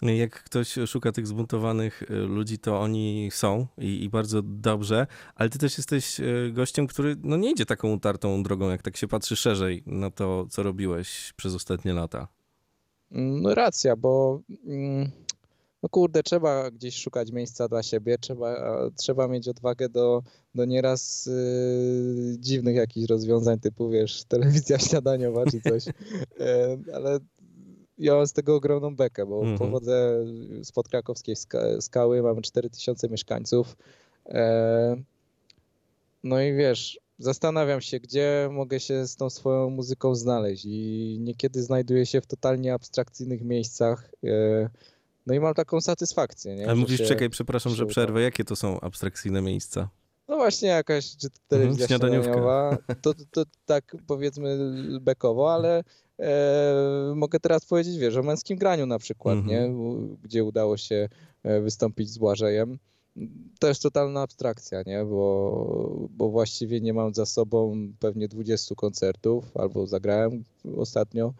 Jak 0.02 0.42
ktoś 0.42 0.74
szuka 0.86 1.12
tych 1.12 1.26
zbuntowanych 1.26 2.02
e, 2.02 2.14
ludzi, 2.14 2.58
to 2.58 2.80
oni 2.80 3.28
są 3.32 3.66
i, 3.78 4.04
i, 4.04 4.08
bardzo 4.08 4.42
dobrze, 4.42 5.06
ale 5.34 5.50
ty 5.50 5.58
też 5.58 5.78
jesteś 5.78 6.20
e, 6.20 6.24
gościem, 6.52 6.86
który 6.86 7.16
no, 7.22 7.36
nie 7.36 7.50
idzie 7.50 7.66
taką 7.66 7.92
utartą 7.92 8.42
drogą, 8.42 8.70
jak 8.70 8.82
tak 8.82 8.96
się 8.96 9.08
patrzy 9.08 9.36
szerzej 9.36 9.82
na 9.86 10.10
to, 10.10 10.46
co 10.50 10.62
robiłeś 10.62 11.32
przez 11.36 11.54
ostatnie 11.54 11.92
lata. 11.92 12.28
No 13.10 13.54
racja, 13.54 13.96
bo 13.96 14.40
mm, 14.66 15.10
no 15.88 15.90
kurde, 15.90 16.22
trzeba 16.22 16.70
gdzieś 16.70 16.96
szukać 16.96 17.32
miejsca 17.32 17.68
dla 17.68 17.82
siebie, 17.82 18.18
trzeba, 18.18 18.56
trzeba 18.96 19.28
mieć 19.28 19.48
odwagę 19.48 19.88
do, 19.88 20.22
do 20.54 20.64
nieraz 20.64 21.26
yy, 21.26 22.38
dziwnych 22.38 22.76
jakichś 22.76 23.08
rozwiązań 23.08 23.60
typu, 23.60 23.90
wiesz, 23.90 24.24
telewizja 24.24 24.78
śniadaniowa 24.88 25.44
czy 25.46 25.60
coś, 25.60 25.86
yy, 25.86 25.94
ale 26.96 27.18
ja 27.98 28.14
mam 28.14 28.26
z 28.26 28.32
tego 28.32 28.56
ogromną 28.56 28.96
bekę, 28.96 29.26
bo 29.26 29.42
mm 29.42 29.54
-hmm. 29.54 29.58
pochodzę 29.58 30.26
spod 30.62 30.88
krakowskiej 30.88 31.36
ska 31.36 31.80
skały, 31.80 32.22
mamy 32.22 32.42
4000 32.42 33.08
mieszkańców, 33.08 33.76
yy, 34.26 34.34
no 36.24 36.42
i 36.42 36.54
wiesz, 36.54 37.00
zastanawiam 37.18 37.80
się, 37.80 38.00
gdzie 38.00 38.48
mogę 38.52 38.80
się 38.80 39.06
z 39.06 39.16
tą 39.16 39.30
swoją 39.30 39.70
muzyką 39.70 40.14
znaleźć 40.14 40.64
i 40.68 41.16
niekiedy 41.20 41.62
znajduję 41.62 42.06
się 42.06 42.20
w 42.20 42.26
totalnie 42.26 42.74
abstrakcyjnych 42.74 43.42
miejscach. 43.42 44.10
E, 44.24 44.70
no 45.28 45.34
i 45.34 45.40
mam 45.40 45.54
taką 45.54 45.80
satysfakcję. 45.80 46.54
Nie? 46.54 46.64
Ale 46.64 46.74
mówisz, 46.74 47.02
czekaj, 47.08 47.30
przepraszam, 47.30 47.74
że 47.74 47.86
przerwę. 47.86 48.22
Jakie 48.22 48.44
to 48.44 48.56
są 48.56 48.80
abstrakcyjne 48.80 49.42
miejsca? 49.42 49.88
No 50.28 50.36
właśnie 50.36 50.68
jakaś 50.68 51.16
czy 51.16 51.28
telewizja 51.48 51.84
mhm, 51.84 51.88
śniadaniowa, 51.88 52.78
to, 53.02 53.14
to, 53.14 53.24
to, 53.30 53.44
tak 53.66 53.96
powiedzmy 54.06 54.58
bekowo, 55.00 55.54
ale 55.54 55.84
e, 56.18 57.12
mogę 57.14 57.40
teraz 57.40 57.64
powiedzieć, 57.64 57.98
wiesz, 57.98 58.16
o 58.16 58.22
męskim 58.22 58.58
graniu 58.58 58.86
na 58.86 58.98
przykład, 58.98 59.44
nie? 59.44 59.60
Mhm. 59.60 60.16
Gdzie 60.22 60.44
udało 60.44 60.76
się 60.76 61.08
e, 61.42 61.60
wystąpić 61.60 62.10
z 62.10 62.18
Błażejem 62.18 62.78
to 63.58 63.68
jest 63.68 63.82
totalna 63.82 64.22
abstrakcja, 64.22 64.82
nie? 64.86 65.04
Bo, 65.04 66.08
bo 66.10 66.28
właściwie 66.28 66.80
nie 66.80 66.92
mam 66.92 67.14
za 67.14 67.26
sobą 67.26 67.76
pewnie 68.00 68.28
20 68.28 68.74
koncertów, 68.74 69.56
albo 69.56 69.86
zagrałem 69.86 70.44
ostatnio 70.76 71.32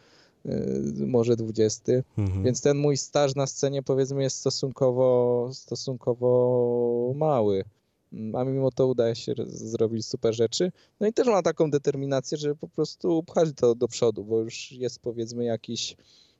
może 1.07 1.37
20, 1.37 1.93
mhm. 2.19 2.45
więc 2.45 2.61
ten 2.61 2.76
mój 2.76 2.97
staż 2.97 3.35
na 3.35 3.47
scenie 3.47 3.83
powiedzmy 3.83 4.23
jest 4.23 4.37
stosunkowo, 4.37 5.49
stosunkowo 5.52 7.12
mały, 7.17 7.64
a 8.35 8.45
mimo 8.45 8.71
to 8.71 8.87
udaje 8.87 9.14
się 9.14 9.35
zrobić 9.47 10.07
super 10.07 10.35
rzeczy. 10.35 10.73
No 11.00 11.07
i 11.07 11.12
też 11.12 11.26
mam 11.26 11.43
taką 11.43 11.71
determinację, 11.71 12.38
żeby 12.38 12.57
po 12.57 12.69
prostu 12.69 13.23
pchać 13.23 13.49
to 13.57 13.75
do 13.75 13.88
przodu, 13.88 14.25
bo 14.25 14.40
już 14.40 14.73
jest 14.73 14.99
powiedzmy 14.99 15.45
jakiś, 15.45 15.97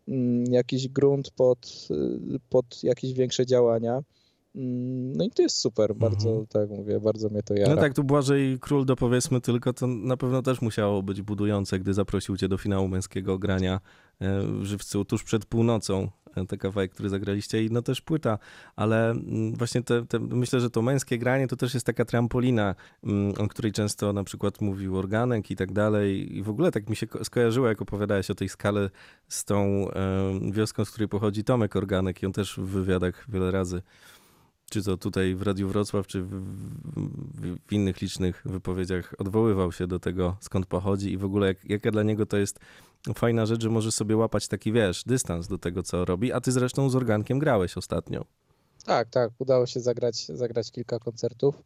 mm, 0.09 0.53
jakiś 0.53 0.89
grunt 0.89 1.31
pod, 1.31 1.89
y, 1.91 2.41
pod 2.49 2.83
jakieś 2.85 3.13
większe 3.13 3.47
działania. 3.47 4.03
Mm, 4.59 5.13
no 5.17 5.25
i 5.25 5.31
to 5.31 5.43
jest 5.43 5.57
super, 5.57 5.95
bardzo, 5.95 6.29
mhm. 6.29 6.47
tak 6.47 6.71
mówię, 6.71 7.01
bardzo 7.01 7.29
mnie 7.29 7.43
to 7.43 7.55
jara. 7.55 7.75
No 7.75 7.81
tak, 7.81 7.95
tu 7.95 8.05
Błażej 8.05 8.59
Król 8.61 8.85
dopowiedzmy 8.85 9.41
tylko, 9.41 9.73
to 9.73 9.87
na 9.87 10.17
pewno 10.17 10.43
też 10.43 10.63
musiało 10.63 11.03
być 11.03 11.23
budujące, 11.23 11.79
gdy 11.79 11.95
zaprosił 11.95 12.37
cię 12.37 12.49
do 12.49 12.59
finału 12.59 12.89
męskiego 12.89 13.39
grania 13.39 13.81
e, 14.21 14.43
w 14.43 14.65
Żywcu 14.65 15.05
tuż 15.05 15.25
przed 15.25 15.47
północą, 15.47 16.09
te 16.49 16.57
kawałek, 16.57 16.93
który 16.93 17.09
zagraliście 17.09 17.65
i 17.65 17.71
no 17.71 17.83
też 17.83 18.01
płyta, 18.01 18.39
ale 18.77 19.11
mm, 19.11 19.55
właśnie 19.55 19.83
te, 19.83 20.07
te, 20.07 20.19
myślę, 20.19 20.61
że 20.61 20.71
to 20.71 20.83
męskie 20.83 21.19
granie 21.19 21.49
to 21.49 21.57
też 21.57 21.75
jest 21.75 21.87
taka 21.87 22.05
trampolina, 22.05 22.75
mm, 23.05 23.35
o 23.39 23.49
której 23.49 23.73
często 23.73 24.13
na 24.13 24.25
przykład 24.25 24.61
mówił 24.61 24.97
Organek 24.97 25.51
i 25.51 25.57
tak 25.57 25.73
dalej 25.73 26.37
i 26.37 26.43
w 26.43 26.49
ogóle 26.49 26.73
tak 26.73 26.91
mi 26.91 26.97
się 26.97 27.07
skojarzyło, 27.23 27.69
jak 27.69 27.83
opowiadałeś 27.83 28.31
o 28.31 28.35
tej 28.35 28.49
skale 28.49 28.91
z 29.29 29.45
tą 29.45 29.89
wioską, 30.51 30.85
z 30.85 30.91
której 30.91 31.09
pochodzi 31.09 31.45
Tomek 31.45 31.77
Organek 31.77 32.23
i 32.23 32.27
on 32.27 32.33
też 32.33 32.57
w 32.57 32.67
wywiadach 32.67 33.27
wiele 33.29 33.51
razy 33.51 33.83
czy 34.71 34.83
to 34.83 34.97
tutaj 34.97 35.35
w 35.35 35.43
Radiu 35.43 35.69
Wrocław, 35.69 36.07
czy 36.07 36.23
w, 36.23 36.29
w, 36.29 37.59
w, 37.69 37.73
innych 37.73 38.01
licznych 38.01 38.43
wypowiedziach 38.45 39.15
odwoływał 39.19 39.73
się 39.73 39.87
do 39.87 39.99
tego, 40.01 40.37
skąd 40.41 40.67
pochodzi 40.67 41.13
i 41.13 41.17
w 41.17 41.25
ogóle 41.25 41.47
jak, 41.47 41.71
jaka 41.71 41.91
dla 41.91 42.03
niego 42.03 42.27
to 42.27 42.37
jest 42.37 42.59
fajna 43.15 43.47
rzecz, 43.47 43.63
że 43.63 43.71
może 43.71 43.93
sobie 43.93 44.17
łapać 44.17 44.49
taki, 44.49 44.73
wiesz, 44.73 45.05
dystans 45.05 45.49
do 45.49 45.59
tego, 45.59 45.83
co 45.83 46.05
robi, 46.05 46.33
a 46.33 46.41
ty 46.41 46.53
zresztą 46.53 46.91
z 46.91 46.97
Organkiem 46.97 47.39
grałeś 47.39 47.77
ostatnio. 47.77 48.25
Tak, 48.85 49.11
tak, 49.11 49.31
udało 49.39 49.67
się 49.67 49.81
zagrać, 49.81 50.27
zagrać 50.27 50.73
kilka 50.73 50.99
koncertów. 50.99 51.63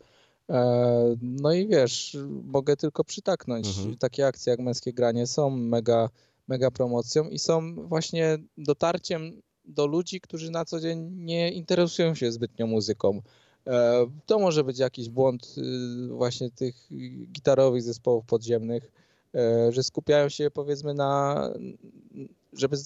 E, 0.50 1.16
no 1.22 1.52
i 1.52 1.68
wiesz, 1.68 2.16
mogę 2.44 2.76
tylko 2.76 3.04
przytaknąć. 3.04 3.68
Mhm. 3.68 3.96
Takie 3.96 4.26
akcje 4.26 4.50
jak 4.50 4.60
Męskie 4.60 4.92
Granie 4.92 5.26
są 5.26 5.50
mega, 5.50 6.08
mega 6.48 6.70
promocją 6.70 7.28
i 7.28 7.38
są 7.38 7.74
właśnie 7.74 8.38
dotarciem 8.58 9.42
do 9.64 9.86
ludzi, 9.86 10.20
którzy 10.20 10.50
na 10.50 10.64
co 10.64 10.80
dzień 10.80 11.10
nie 11.14 11.52
interesują 11.52 12.14
się 12.14 12.32
zbytnio 12.32 12.66
muzyką. 12.66 13.22
E, 13.66 14.06
to 14.26 14.38
może 14.38 14.64
być 14.64 14.78
jakiś 14.78 15.08
błąd 15.08 15.54
y, 15.58 16.08
właśnie 16.08 16.50
tych 16.50 16.88
gitarowych 17.32 17.82
zespołów 17.82 18.24
podziemnych, 18.24 18.92
e, 19.34 19.72
że 19.72 19.82
skupiają 19.82 20.28
się 20.28 20.50
powiedzmy 20.50 20.94
na, 20.94 21.50
żeby 22.52 22.76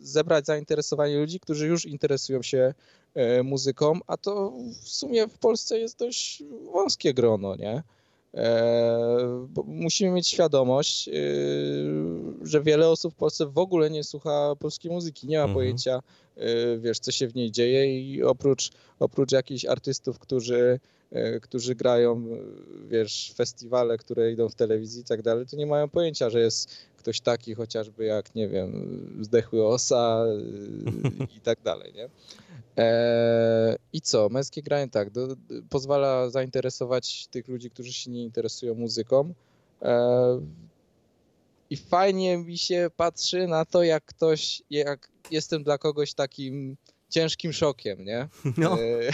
zebrać 0.00 0.46
zainteresowanie 0.46 1.18
ludzi, 1.18 1.40
którzy 1.40 1.66
już 1.66 1.86
interesują 1.86 2.42
się 2.42 2.74
e, 3.14 3.42
muzyką, 3.42 4.00
a 4.06 4.16
to 4.16 4.52
w 4.82 4.88
sumie 4.88 5.28
w 5.28 5.38
Polsce 5.38 5.78
jest 5.78 5.98
dość 5.98 6.42
wąskie 6.72 7.14
grono, 7.14 7.56
nie? 7.56 7.82
E, 8.34 9.46
musimy 9.66 10.10
mieć 10.10 10.28
świadomość, 10.28 11.08
e, 11.08 11.12
że 12.42 12.62
wiele 12.62 12.88
osób 12.88 13.14
w 13.14 13.16
Polsce 13.16 13.46
w 13.46 13.58
ogóle 13.58 13.90
nie 13.90 14.04
słucha 14.04 14.54
polskiej 14.58 14.90
muzyki, 14.90 15.26
nie 15.26 15.36
ma 15.36 15.42
mhm. 15.42 15.54
pojęcia, 15.54 16.00
e, 16.36 16.78
wiesz, 16.78 16.98
co 16.98 17.12
się 17.12 17.28
w 17.28 17.34
niej 17.34 17.50
dzieje 17.50 18.00
i 18.00 18.22
oprócz, 18.22 18.70
oprócz 18.98 19.32
jakichś 19.32 19.64
artystów, 19.64 20.18
którzy, 20.18 20.80
którzy 21.42 21.74
grają, 21.74 22.24
wiesz, 22.88 23.32
festiwale, 23.36 23.98
które 23.98 24.32
idą 24.32 24.48
w 24.48 24.54
telewizji 24.54 25.00
i 25.00 25.04
tak 25.04 25.22
dalej, 25.22 25.46
to 25.46 25.56
nie 25.56 25.66
mają 25.66 25.88
pojęcia, 25.88 26.30
że 26.30 26.40
jest 26.40 26.70
ktoś 27.00 27.20
taki 27.20 27.54
chociażby 27.54 28.04
jak, 28.04 28.34
nie 28.34 28.48
wiem, 28.48 28.98
zdechły 29.20 29.66
osa 29.66 30.24
i 31.36 31.40
tak 31.40 31.58
dalej, 31.70 31.92
nie? 31.94 32.08
Eee, 32.76 33.76
I 33.92 34.00
co? 34.00 34.28
Męskie 34.28 34.62
granie 34.62 34.90
tak, 34.90 35.10
do, 35.10 35.28
pozwala 35.70 36.30
zainteresować 36.30 37.26
tych 37.26 37.48
ludzi, 37.48 37.70
którzy 37.70 37.92
się 37.92 38.10
nie 38.10 38.22
interesują 38.22 38.74
muzyką. 38.74 39.34
Eee, 39.82 40.40
I 41.70 41.76
fajnie 41.76 42.38
mi 42.38 42.58
się 42.58 42.90
patrzy 42.96 43.46
na 43.46 43.64
to, 43.64 43.82
jak 43.82 44.04
ktoś, 44.04 44.62
jak 44.70 45.08
jestem 45.30 45.62
dla 45.62 45.78
kogoś 45.78 46.14
takim 46.14 46.76
ciężkim 47.10 47.52
szokiem, 47.52 48.04
nie? 48.04 48.28
No. 48.56 48.78
Eee, 48.80 49.10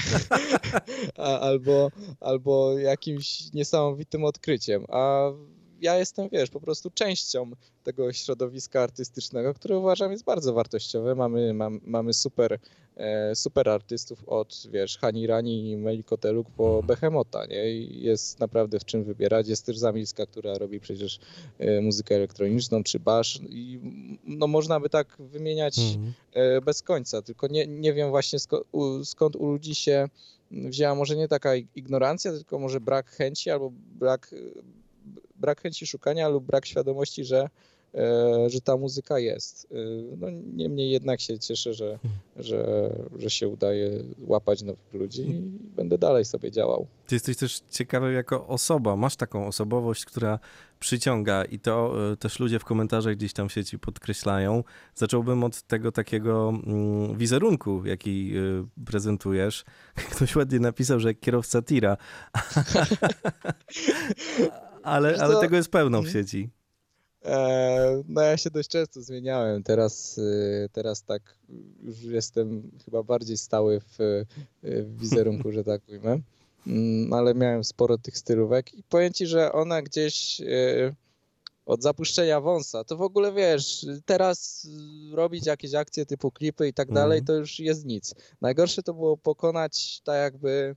albo, 1.16 1.90
albo 2.21 2.78
jakimś 2.78 3.52
niesamowitym 3.52 4.25
odkryciem. 4.25 4.85
A 4.88 5.31
ja 5.80 5.99
jestem, 5.99 6.28
wiesz, 6.28 6.50
po 6.50 6.61
prostu 6.61 6.90
częścią 6.90 7.50
tego 7.85 8.12
środowiska 8.12 8.83
artystycznego, 8.83 9.54
które 9.54 9.78
uważam 9.78 10.12
jest 10.12 10.25
bardzo 10.25 10.52
wartościowe. 10.52 11.14
Mamy, 11.14 11.54
mam, 11.54 11.80
mamy 11.85 12.12
super, 12.12 12.59
e, 12.97 13.35
super 13.35 13.68
artystów 13.68 14.25
od, 14.28 14.62
wiesz, 14.71 14.99
Hani 14.99 15.26
Rani 15.26 15.71
i 15.71 15.76
Melikoteluk 15.76 16.50
po 16.50 16.66
mhm. 16.66 16.87
Behemota, 16.87 17.47
nie? 17.47 17.71
I 17.71 18.02
jest 18.02 18.40
naprawdę 18.40 18.80
w 18.80 18.85
czym 18.85 19.04
wybierać. 19.04 19.49
Jest 19.49 19.66
też 19.66 19.78
Zamilska, 19.78 20.26
która 20.26 20.59
robi 20.59 20.80
przecież 20.80 21.18
e, 21.59 21.80
muzykę 21.80 22.14
elektroniczną, 22.14 22.83
czy 22.83 23.00
Basz 23.00 23.40
i 23.49 23.80
no 24.25 24.47
można 24.47 24.80
by 24.80 24.90
tak 24.90 25.16
wymieniać 25.18 25.78
mhm. 25.78 26.12
e, 26.33 26.61
bez 26.61 26.83
końca, 26.83 27.23
tylko 27.23 27.47
nie, 27.47 27.66
nie 27.66 27.92
wiem 27.92 28.11
właśnie 28.11 28.38
skąd 28.38 28.64
u, 28.73 29.04
skąd 29.04 29.37
u 29.37 29.47
ludzi 29.47 29.75
się 29.75 30.09
wzięła 30.50 30.95
może 30.95 31.16
nie 31.16 31.28
taka 31.28 31.54
ignorancja, 31.54 32.33
tylko 32.33 32.59
może 32.59 32.80
brak 32.80 33.11
chęci 33.11 33.50
albo 33.50 33.73
brak 33.73 34.35
brak 35.40 35.61
chęci 35.61 35.87
szukania 35.87 36.28
lub 36.28 36.45
brak 36.45 36.66
świadomości, 36.66 37.25
że, 37.25 37.49
e, 37.95 38.50
że 38.50 38.61
ta 38.61 38.76
muzyka 38.76 39.19
jest. 39.19 39.69
E, 39.71 39.76
no, 40.16 40.26
niemniej 40.55 40.90
jednak 40.90 41.21
się 41.21 41.38
cieszę, 41.38 41.75
że, 41.75 41.99
że, 42.37 42.90
że 43.19 43.31
się 43.31 43.49
udaje 43.49 43.90
łapać 44.21 44.62
nowych 44.62 44.95
ludzi 44.95 45.31
i 45.31 45.43
będę 45.76 45.99
dalej 45.99 46.25
sobie 46.25 46.50
działał. 46.50 46.87
Ty 47.07 47.14
jesteś 47.14 47.37
też 47.37 47.61
ciekawy 47.71 48.12
jako 48.12 48.47
osoba, 48.47 48.97
masz 48.97 49.16
taką 49.16 49.47
osobowość, 49.47 50.05
która 50.05 50.38
przyciąga 50.81 51.45
i 51.45 51.59
to 51.59 51.95
e, 52.12 52.16
też 52.16 52.40
ludzie 52.40 52.59
w 52.59 52.64
komentarzach 52.64 53.16
gdzieś 53.16 53.33
tam 53.33 53.49
w 53.49 53.52
sieci 53.52 53.78
podkreślają. 53.78 54.64
Zacząłbym 54.95 55.45
od 55.45 55.62
tego 55.62 55.93
takiego 55.93 56.49
mm, 56.49 57.19
wizerunku, 57.19 57.87
jaki 57.87 58.33
prezentujesz. 58.87 59.64
Ktoś 60.12 60.37
ładnie 60.37 60.61
napisał, 60.61 61.00
że 61.00 61.14
kierowca 61.14 61.62
tira. 61.62 61.97
ale, 64.87 65.16
ale 65.21 65.40
tego 65.40 65.57
jest 65.57 65.71
pełno 65.71 66.02
w 66.02 66.09
sieci. 66.09 66.50
E, 67.25 68.02
no 68.09 68.21
ja 68.21 68.37
się 68.37 68.50
dość 68.50 68.69
często 68.69 69.02
zmieniałem. 69.02 69.62
Teraz, 69.62 70.19
y, 70.19 70.69
teraz 70.73 71.02
tak 71.02 71.23
już 71.83 72.02
jestem 72.02 72.71
chyba 72.85 73.02
bardziej 73.02 73.37
stały 73.37 73.81
w, 73.81 74.00
y, 74.00 74.26
w 74.62 75.00
wizerunku, 75.00 75.52
że 75.52 75.64
tak 75.64 75.83
ujmę. 75.88 76.19
Mm, 76.66 77.12
ale 77.12 77.35
miałem 77.35 77.64
sporo 77.64 77.99
tych 77.99 78.19
stylówek 78.19 78.75
i 78.75 78.83
powiem 78.83 79.12
ci, 79.12 79.26
że 79.26 79.52
ona 79.52 79.83
gdzieś 79.83 80.40
y, 80.40 80.95
od 81.66 81.83
zapuszczenia 81.83 82.40
wąsa, 82.40 82.85
to 82.85 82.97
w 82.97 83.02
ogóle 83.02 83.33
wiesz, 83.33 83.87
teraz 84.05 84.69
robić 85.12 85.47
jakieś 85.47 85.75
akcje 85.75 86.07
typu 86.07 86.31
klipy 86.31 86.69
i 86.69 86.73
tak 86.73 86.93
dalej, 86.93 87.19
mhm. 87.19 87.26
to 87.26 87.33
już 87.33 87.61
jest 87.61 87.85
nic. 87.85 88.14
Najgorsze 88.40 88.83
to 88.83 88.95
było 88.95 89.16
pokonać 89.16 90.00
tak 90.05 90.16
jakby 90.16 90.76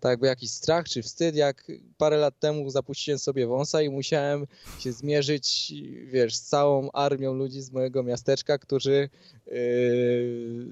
tak 0.00 0.10
jakby 0.10 0.26
jakiś 0.26 0.50
strach 0.50 0.88
czy 0.88 1.02
wstyd, 1.02 1.36
jak 1.36 1.72
parę 1.98 2.16
lat 2.16 2.38
temu 2.38 2.70
zapuściłem 2.70 3.18
sobie 3.18 3.46
wąsa 3.46 3.82
i 3.82 3.90
musiałem 3.90 4.46
się 4.78 4.92
zmierzyć, 4.92 5.72
wiesz, 6.06 6.36
z 6.36 6.42
całą 6.42 6.90
armią 6.90 7.34
ludzi 7.34 7.62
z 7.62 7.72
mojego 7.72 8.02
miasteczka, 8.02 8.58
którzy 8.58 9.08
yy, 9.46 10.66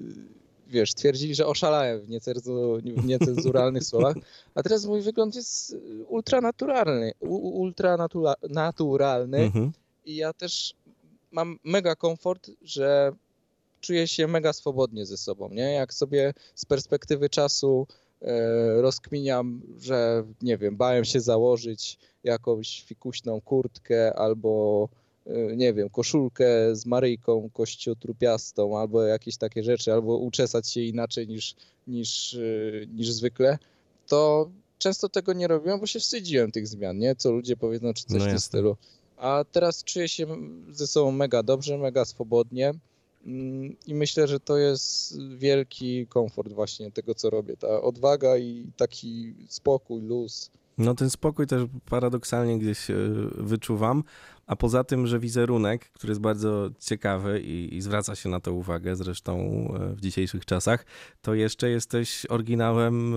wiesz, 0.67 0.93
twierdzili, 0.93 1.35
że 1.35 1.45
oszalałem 1.45 2.01
w, 2.01 2.09
niecenzu, 2.09 2.77
w 2.83 3.05
niecenzuralnych 3.05 3.83
słowach, 3.89 4.15
a 4.55 4.63
teraz 4.63 4.85
mój 4.85 5.01
wygląd 5.01 5.35
jest 5.35 5.75
ultranaturalny, 6.07 7.11
ultranaturalny 7.19 9.37
Mhm. 9.37 9.71
i 10.05 10.15
ja 10.15 10.33
też 10.33 10.73
mam 11.31 11.59
mega 11.63 11.95
komfort, 11.95 12.51
że 12.61 13.11
czuję 13.81 14.07
się 14.07 14.27
mega 14.27 14.53
swobodnie 14.53 15.05
ze 15.05 15.17
sobą, 15.17 15.49
nie? 15.49 15.73
Jak 15.73 15.93
sobie 15.93 16.33
z 16.55 16.65
perspektywy 16.65 17.29
czasu 17.29 17.87
rozkminiam, 18.77 19.61
że 19.79 20.23
nie 20.41 20.57
wiem, 20.57 20.77
bałem 20.77 21.05
się 21.05 21.19
założyć 21.19 21.97
jakąś 22.23 22.83
fikuśną 22.83 23.41
kurtkę 23.41 24.13
albo 24.13 24.89
e, 25.27 25.55
nie 25.55 25.73
wiem, 25.73 25.89
koszulkę 25.89 26.75
z 26.75 26.85
maryjką 26.85 27.49
kościotrupiastą 27.53 28.77
albo 28.77 29.03
jakieś 29.03 29.37
takie 29.37 29.63
rzeczy, 29.63 29.93
albo 29.93 30.17
uczesać 30.17 30.69
się 30.69 30.81
inaczej 30.81 31.27
niż, 31.27 31.55
niż, 31.87 32.33
e, 32.33 32.85
niż 32.95 33.11
zwykle, 33.11 33.57
to 34.07 34.49
często 34.77 35.09
tego 35.09 35.33
nie 35.33 35.47
robiłem, 35.47 35.79
bo 35.79 35.85
się 35.87 35.99
wstydziłem 35.99 36.51
tych 36.51 36.67
zmian, 36.67 36.97
nie? 36.97 37.15
Co 37.15 37.31
ludzie 37.31 37.57
powiedzą, 37.57 37.93
czy 37.93 38.03
coś 38.05 38.19
No 38.19 38.25
w 38.25 38.29
tym 38.29 38.39
stylu. 38.39 38.77
A 39.17 39.45
teraz 39.51 39.83
czuję 39.83 40.07
się 40.09 40.27
ze 40.71 40.87
sobą 40.87 41.11
mega 41.11 41.43
dobrze, 41.43 41.77
mega 41.77 42.05
swobodnie. 42.05 42.73
Mm, 43.25 43.75
I 43.87 43.95
myślę, 43.95 44.27
że 44.27 44.39
to 44.39 44.57
jest 44.57 45.17
wielki 45.37 46.07
komfort 46.07 46.53
właśnie 46.53 46.91
tego, 46.91 47.15
co 47.15 47.29
robię. 47.29 47.57
Ta 47.57 47.81
odwaga 47.81 48.37
i 48.37 48.71
taki 48.77 49.33
spokój, 49.47 50.01
luz. 50.01 50.51
No 50.77 50.95
ten 50.95 51.09
spokój 51.09 51.47
też 51.47 51.63
paradoksalnie 51.85 52.59
gdzieś 52.59 52.89
e, 52.89 52.95
wyczuwam, 53.37 54.03
a 54.47 54.55
poza 54.55 54.83
tym, 54.83 55.07
że 55.07 55.19
wizerunek, 55.19 55.89
który 55.89 56.11
jest 56.11 56.21
bardzo 56.21 56.69
ciekawy 56.79 57.41
i, 57.41 57.75
i 57.75 57.81
zwraca 57.81 58.15
się 58.15 58.29
na 58.29 58.39
to 58.39 58.53
uwagę 58.53 58.95
zresztą 58.95 59.37
e, 59.39 59.95
w 59.95 60.01
dzisiejszych 60.01 60.45
czasach, 60.45 60.85
to 61.21 61.33
jeszcze 61.33 61.69
jesteś 61.69 62.25
oryginałem 62.29 63.13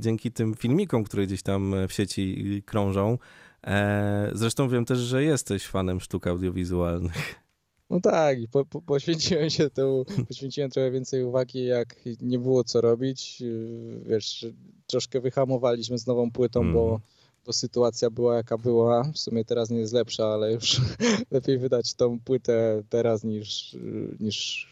dzięki 0.00 0.32
tym 0.32 0.54
filmikom, 0.54 1.04
które 1.04 1.26
gdzieś 1.26 1.42
tam 1.42 1.74
w 1.88 1.92
sieci 1.92 2.62
krążą. 2.66 3.18
E, 3.66 4.30
Zresztą 4.32 4.68
wiem 4.68 4.84
też, 4.84 4.98
że 4.98 5.24
jesteś 5.24 5.66
fanem 5.66 6.00
sztuk 6.00 6.26
audiowizualnych. 6.26 7.47
No 7.90 8.00
tak, 8.00 8.40
i 8.40 8.48
po, 8.48 8.64
po, 8.64 8.82
poświęciłem 8.82 9.50
się 9.50 9.70
temu, 9.70 10.04
poświęciłem 10.28 10.70
trochę 10.70 10.90
więcej 10.90 11.24
uwagi, 11.24 11.64
jak 11.64 11.96
nie 12.20 12.38
było 12.38 12.64
co 12.64 12.80
robić. 12.80 13.40
Yy, 13.40 14.00
Wiesz, 14.06 14.46
troszkę 14.86 15.20
wyhamowaliśmy 15.20 15.98
z 15.98 16.06
nową 16.06 16.30
płytą, 16.30 16.60
Mm. 16.60 16.72
bo, 16.74 17.00
bo 17.46 17.52
sytuacja 17.52 18.10
była 18.10 18.36
jaka 18.36 18.58
była. 18.58 19.02
W 19.14 19.18
sumie 19.18 19.44
teraz 19.44 19.70
nie 19.70 19.78
jest 19.78 19.92
lepsza, 19.92 20.26
ale 20.26 20.52
już 20.52 20.80
lepiej 21.30 21.58
wydać 21.58 21.94
tą 21.94 22.20
płytę 22.20 22.82
teraz 22.88 23.24
niż, 23.24 23.74
yy, 23.74 24.16
niż 24.20 24.68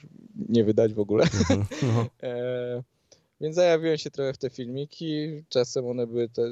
nie 0.49 0.64
wydać 0.64 0.94
w 0.94 1.00
ogóle. 1.00 1.25
Mhm. 1.25 1.64
No. 1.82 2.06
E, 2.28 2.82
więc 3.40 3.56
zajawiłem 3.56 3.99
się 3.99 4.11
trochę 4.11 4.32
w 4.32 4.38
te 4.38 4.50
filmiki. 4.50 5.44
Czasem 5.49 5.87
one 5.87 6.06
były, 6.06 6.28
te, 6.28 6.42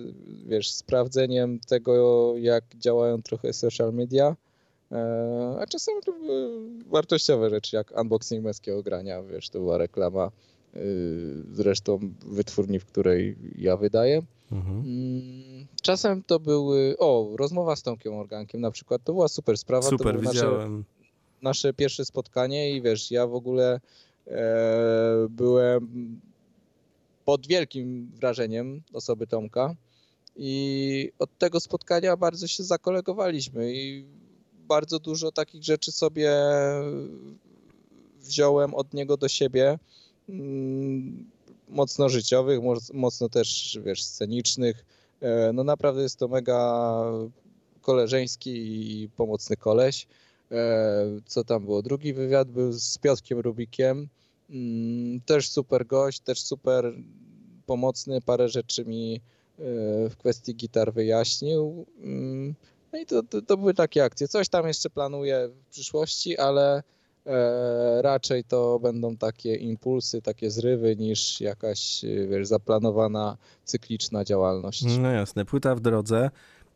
wiesz, 0.46 0.70
sprawdzeniem 0.70 1.60
tego, 1.60 2.34
jak 2.38 2.64
działają 2.78 3.22
trochę 3.22 3.52
social 3.52 3.92
media. 3.92 4.36
E, 4.94 5.56
a 5.60 5.66
czasem 5.66 5.94
to 6.06 6.12
były 6.12 6.68
wartościowe 6.86 7.50
rzeczy, 7.50 7.76
jak 7.76 8.00
unboxing 8.00 8.44
męskiego 8.44 8.82
grania, 8.82 9.22
wiesz, 9.22 9.48
to 9.48 9.58
była 9.58 9.78
reklama 9.78 10.30
y, 10.76 10.80
zresztą 11.52 11.98
wytwórni, 12.26 12.78
w 12.78 12.84
której 12.86 13.36
ja 13.58 13.76
wydaję. 13.76 14.22
Mhm. 14.52 14.76
Mm, 14.78 15.66
Czasem 15.82 16.22
to 16.22 16.40
były, 16.40 16.94
o, 16.98 17.30
rozmowa 17.36 17.76
z 17.76 17.82
Tomkiem 17.82 18.14
Organkiem 18.14 18.60
na 18.60 18.70
przykład, 18.70 19.04
to 19.04 19.12
była 19.12 19.28
super 19.28 19.58
sprawa. 19.58 19.82
to 19.82 19.88
Super, 19.98 20.22
nasze, 20.22 20.32
widziałem. 20.34 20.84
nasze 21.42 21.72
pierwsze 21.74 22.04
spotkanie 22.04 22.72
i 22.76 22.82
wiesz, 22.82 23.10
ja 23.10 23.26
w 23.26 23.34
ogóle 23.34 23.80
e, 24.26 25.26
byłem 25.30 26.20
pod 27.24 27.46
wielkim 27.46 28.10
wrażeniem 28.20 28.82
osoby 28.92 29.26
Tomka 29.26 29.74
i 30.36 31.12
od 31.18 31.38
tego 31.38 31.60
spotkania 31.60 32.16
bardzo 32.16 32.46
się 32.46 32.62
zakolegowaliśmy 32.62 33.72
i 33.74 34.04
bardzo 34.68 34.98
dużo 34.98 35.32
takich 35.32 35.62
rzeczy 35.64 35.92
sobie 35.92 36.32
wziąłem 38.20 38.74
od 38.74 38.94
niego 38.94 39.16
do 39.16 39.28
siebie, 39.28 39.78
mm, 40.28 41.30
mocno 41.68 42.08
życiowych, 42.08 42.60
moc- 42.60 42.94
mocno 42.94 43.28
też, 43.28 43.78
wiesz, 43.84 44.02
scenicznych. 44.04 44.84
E, 45.20 45.52
No 45.52 45.64
naprawdę 45.64 46.02
jest 46.02 46.18
to 46.18 46.28
mega 46.28 47.04
koleżeński 47.82 48.50
i 49.02 49.08
pomocny 49.08 49.56
koleś. 49.56 50.06
E, 50.50 51.04
Co 51.26 51.44
tam 51.44 51.64
było? 51.64 51.82
Drugi 51.82 52.12
wywiad 52.14 52.50
był 52.50 52.72
z 52.72 52.98
Piotrkiem 52.98 53.38
Rubikiem. 53.38 54.08
Mm, 54.50 55.20
Też 55.20 55.48
super 55.50 55.86
gość, 55.86 56.20
też 56.20 56.40
super 56.40 56.92
pomocny. 57.66 58.20
Parę 58.20 58.48
rzeczy 58.48 58.84
mi 58.84 59.14
e, 59.14 59.20
w 60.10 60.16
kwestii 60.18 60.54
gitar 60.54 60.92
wyjaśnił. 60.92 61.86
No 62.94 63.00
i 63.00 63.06
to, 63.06 63.22
to, 63.22 63.42
to 63.42 63.56
były 63.56 63.74
takie 63.74 64.04
akcje. 64.04 64.28
Coś 64.28 64.48
tam 64.48 64.66
jeszcze 64.66 64.90
planuję 64.90 65.48
w 65.48 65.70
przyszłości, 65.70 66.38
ale 66.38 66.82
e, 67.26 68.02
raczej 68.02 68.44
to 68.44 68.78
będą 68.78 69.16
takie 69.16 69.54
impulsy, 69.54 70.22
takie 70.22 70.50
zrywy 70.50 70.96
niż 70.96 71.40
jakaś, 71.40 72.04
e, 72.04 72.26
wiesz, 72.26 72.48
zaplanowana 72.48 73.36
cykliczna 73.64 74.24
działalność. 74.24 74.84
No 74.98 75.10
jasne, 75.10 75.44
płyta 75.44 75.74
w 75.74 75.80
drodze. 75.80 76.30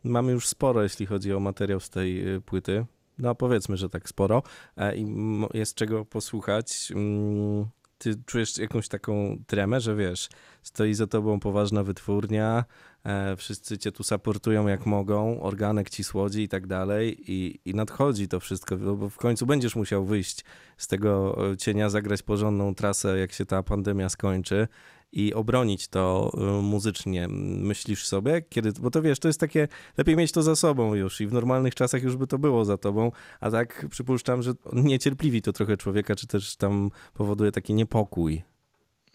Mamy 0.04 0.32
już 0.32 0.48
sporo, 0.48 0.82
jeśli 0.82 1.06
chodzi 1.06 1.32
o 1.32 1.40
materiał 1.40 1.80
z 1.80 1.90
tej 1.90 2.34
y, 2.34 2.40
płyty. 2.40 2.86
No 3.18 3.34
powiedzmy, 3.34 3.76
że 3.76 3.88
tak 3.88 4.08
sporo. 4.08 4.42
E, 4.76 4.96
I 4.96 5.06
jest 5.54 5.74
czego 5.74 6.04
posłuchać. 6.04 6.92
Mm, 6.94 7.66
Ty 7.98 8.14
czujesz 8.26 8.58
jakąś 8.58 8.88
taką 8.88 9.38
tremę, 9.46 9.80
że 9.80 9.96
wiesz, 9.96 10.28
stoi 10.62 10.94
za 10.94 11.06
tobą 11.06 11.40
poważna 11.40 11.84
wytwórnia, 11.84 12.64
e, 12.64 12.97
wszyscy 13.36 13.78
cię 13.78 13.92
tu 13.92 14.02
supportują 14.02 14.66
jak 14.66 14.86
mogą, 14.86 15.40
organek 15.40 15.90
ci 15.90 16.04
słodzi 16.04 16.42
i 16.42 16.48
tak 16.48 16.66
dalej 16.66 17.16
i, 17.32 17.60
i 17.64 17.74
nadchodzi 17.74 18.28
to 18.28 18.40
wszystko, 18.40 18.76
bo 18.76 19.08
w 19.08 19.16
końcu 19.16 19.46
będziesz 19.46 19.76
musiał 19.76 20.04
wyjść 20.04 20.44
z 20.76 20.86
tego 20.86 21.36
e, 21.52 21.56
cienia, 21.56 21.90
zagrać 21.90 22.22
porządną 22.22 22.74
trasę, 22.74 23.18
jak 23.18 23.32
się 23.32 23.46
ta 23.46 23.62
pandemia 23.62 24.08
skończy 24.08 24.68
i 25.12 25.34
obronić 25.34 25.88
to 25.88 26.32
y, 26.58 26.62
muzycznie. 26.62 27.28
Myślisz 27.28 28.06
sobie, 28.06 28.42
kiedy, 28.48 28.72
bo 28.72 28.90
to 28.90 29.02
wiesz, 29.02 29.18
to 29.18 29.28
jest 29.28 29.40
takie, 29.40 29.68
lepiej 29.98 30.16
mieć 30.16 30.32
to 30.32 30.42
za 30.42 30.56
sobą 30.56 30.94
już 30.94 31.20
i 31.20 31.26
w 31.26 31.32
normalnych 31.32 31.74
czasach 31.74 32.02
już 32.02 32.16
by 32.16 32.26
to 32.26 32.38
było 32.38 32.64
za 32.64 32.76
tobą, 32.76 33.12
a 33.40 33.50
tak 33.50 33.86
przypuszczam, 33.90 34.42
że 34.42 34.52
niecierpliwi 34.72 35.42
to 35.42 35.52
trochę 35.52 35.76
człowieka, 35.76 36.14
czy 36.14 36.26
też 36.26 36.56
tam 36.56 36.90
powoduje 37.14 37.52
taki 37.52 37.74
niepokój. 37.74 38.42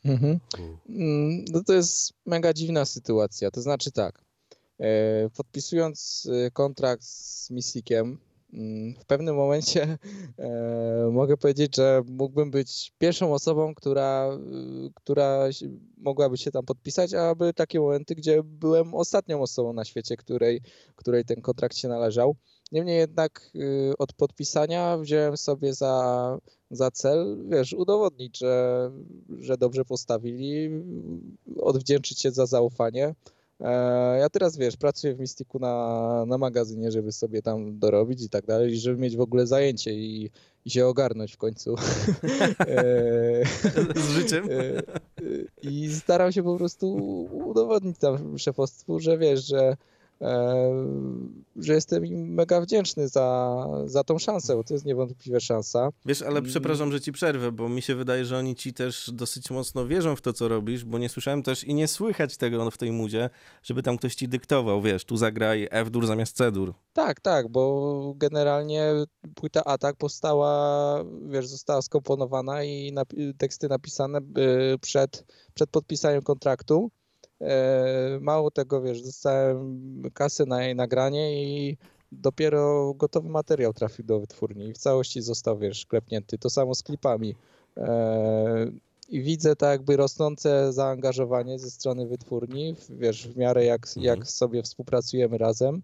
Mhm. 0.05 0.39
Mm, 0.89 1.45
No 1.53 1.63
to 1.63 1.73
jest 1.73 2.13
mega 2.25 2.53
dziwna 2.53 2.85
sytuacja. 2.85 3.51
To 3.51 3.61
znaczy 3.61 3.91
tak, 3.91 4.23
e, 4.79 5.29
podpisując 5.29 6.27
e, 6.31 6.51
kontrakt 6.51 7.03
z 7.03 7.49
Misikiem, 7.49 8.17
mm, 8.53 8.93
w 8.99 9.05
pewnym 9.05 9.35
momencie 9.35 9.83
e, 10.37 11.09
mogę 11.11 11.37
powiedzieć, 11.37 11.75
że 11.75 12.01
mógłbym 12.07 12.51
być 12.51 12.93
pierwszą 12.97 13.33
osobą, 13.33 13.75
która, 13.75 14.37
y, 14.87 14.91
która 14.95 15.49
mogłaby 15.97 16.37
się 16.37 16.51
tam 16.51 16.65
podpisać, 16.65 17.13
a 17.13 17.35
były 17.35 17.53
takie 17.53 17.79
momenty, 17.79 18.15
gdzie 18.15 18.43
byłem 18.43 18.93
ostatnią 18.93 19.41
osobą 19.41 19.73
na 19.73 19.85
świecie, 19.85 20.17
której, 20.17 20.61
której 20.95 21.25
ten 21.25 21.41
kontrakt 21.41 21.77
się 21.77 21.87
należał. 21.87 22.35
Niemniej 22.73 22.97
jednak 22.97 23.49
y, 23.55 23.93
od 23.97 24.13
podpisania 24.13 24.97
wziąłem 24.97 25.37
sobie 25.37 25.73
za, 25.73 26.37
za 26.71 26.91
cel, 26.91 27.37
wiesz, 27.49 27.73
udowodnić, 27.73 28.37
że, 28.37 28.91
że 29.39 29.57
dobrze 29.57 29.85
postawili, 29.85 30.69
odwdzięczyć 31.61 32.19
się 32.21 32.31
za 32.31 32.45
zaufanie. 32.45 33.15
E, 33.61 34.17
Ja 34.19 34.29
teraz, 34.29 34.57
wiesz, 34.57 34.77
pracuję 34.77 35.15
w 35.15 35.19
Mistiku 35.19 35.59
na, 35.59 36.25
na 36.27 36.37
magazynie, 36.37 36.91
żeby 36.91 37.11
sobie 37.11 37.41
tam 37.41 37.79
dorobić 37.79 38.21
i 38.23 38.29
tak 38.29 38.45
dalej, 38.45 38.77
żeby 38.79 38.97
mieć 39.01 39.17
w 39.17 39.21
ogóle 39.21 39.47
zajęcie 39.47 39.93
i, 39.93 40.29
i 40.65 40.69
się 40.69 40.87
ogarnąć 40.87 41.33
w 41.33 41.37
końcu. 41.37 41.75
E, 42.59 43.45
Z 43.95 44.09
życiem? 44.09 44.49
e, 44.51 44.81
I 45.61 45.89
staram 45.95 46.31
się 46.31 46.43
po 46.43 46.57
prostu 46.57 46.93
udowodnić 47.49 47.97
tam 47.97 48.37
szefostwu, 48.39 48.99
że 48.99 49.17
wiesz, 49.17 49.45
że, 49.45 49.77
że 51.55 51.73
jestem 51.73 52.05
im 52.05 52.33
mega 52.33 52.61
wdzięczny 52.61 53.07
za, 53.07 53.67
za 53.85 54.03
tą 54.03 54.19
szansę, 54.19 54.55
bo 54.55 54.63
to 54.63 54.73
jest 54.73 54.85
niewątpliwie 54.85 55.39
szansa. 55.39 55.89
Wiesz, 56.05 56.21
ale 56.21 56.41
przepraszam, 56.41 56.91
że 56.91 57.01
ci 57.01 57.11
przerwę, 57.11 57.51
bo 57.51 57.69
mi 57.69 57.81
się 57.81 57.95
wydaje, 57.95 58.25
że 58.25 58.37
oni 58.37 58.55
ci 58.55 58.73
też 58.73 59.11
dosyć 59.13 59.51
mocno 59.51 59.87
wierzą 59.87 60.15
w 60.15 60.21
to, 60.21 60.33
co 60.33 60.47
robisz, 60.47 60.85
bo 60.85 60.97
nie 60.97 61.09
słyszałem 61.09 61.43
też 61.43 61.63
i 61.63 61.73
nie 61.73 61.87
słychać 61.87 62.37
tego 62.37 62.71
w 62.71 62.77
tej 62.77 62.91
mudzie, 62.91 63.29
żeby 63.63 63.83
tam 63.83 63.97
ktoś 63.97 64.15
ci 64.15 64.27
dyktował, 64.27 64.81
wiesz, 64.81 65.05
tu 65.05 65.17
zagraj 65.17 65.67
F-dur 65.71 66.07
zamiast 66.07 66.35
C-dur. 66.35 66.73
Tak, 66.93 67.21
tak, 67.21 67.47
bo 67.49 68.13
generalnie 68.17 68.91
płyta 69.35 69.63
Atak 69.63 69.95
powstała, 69.95 71.03
wiesz, 71.29 71.47
została 71.47 71.81
skomponowana 71.81 72.63
i 72.63 72.93
napi- 72.93 73.33
teksty 73.37 73.69
napisane 73.69 74.19
y, 74.19 74.79
przed, 74.79 75.25
przed 75.53 75.69
podpisaniem 75.69 76.21
kontraktu. 76.21 76.91
E, 77.43 78.19
Mało 78.21 78.51
tego, 78.51 78.81
wiesz, 78.81 79.01
dostałem 79.01 79.81
kasę 80.13 80.45
na 80.45 80.63
jej 80.63 80.75
nagranie 80.75 81.43
i 81.43 81.77
dopiero 82.11 82.93
gotowy 82.93 83.29
materiał 83.29 83.73
trafił 83.73 84.05
do 84.05 84.19
wytwórni 84.19 84.67
i 84.67 84.73
w 84.73 84.77
całości 84.77 85.21
został, 85.21 85.57
wiesz, 85.57 85.85
klepnięty. 85.85 86.37
To 86.37 86.49
samo 86.49 86.75
z 86.75 86.83
klipami. 86.83 87.35
E, 87.77 88.71
i 89.09 89.21
widzę 89.21 89.55
tak 89.55 89.69
jakby 89.71 89.97
rosnące 89.97 90.73
zaangażowanie 90.73 91.59
ze 91.59 91.71
strony 91.71 92.07
wytwórni, 92.07 92.75
wiesz, 92.89 93.27
w 93.27 93.37
miarę 93.37 93.65
jak, 93.65 93.87
Mhm. 93.87 94.05
jak 94.05 94.27
sobie 94.27 94.63
współpracujemy 94.63 95.37
razem. 95.37 95.81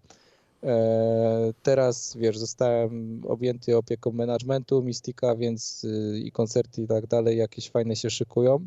E, 0.62 1.52
Teraz, 1.62 2.16
wiesz, 2.16 2.38
zostałem 2.38 3.22
objęty 3.28 3.76
opieką 3.76 4.12
managementu 4.12 4.82
Mystika, 4.82 5.36
więc 5.36 5.84
y, 5.84 6.18
i 6.24 6.32
koncerty 6.32 6.82
i 6.82 6.86
tak 6.86 7.06
dalej 7.06 7.38
jakieś 7.38 7.70
fajne 7.70 7.96
się 7.96 8.10
szykują. 8.10 8.66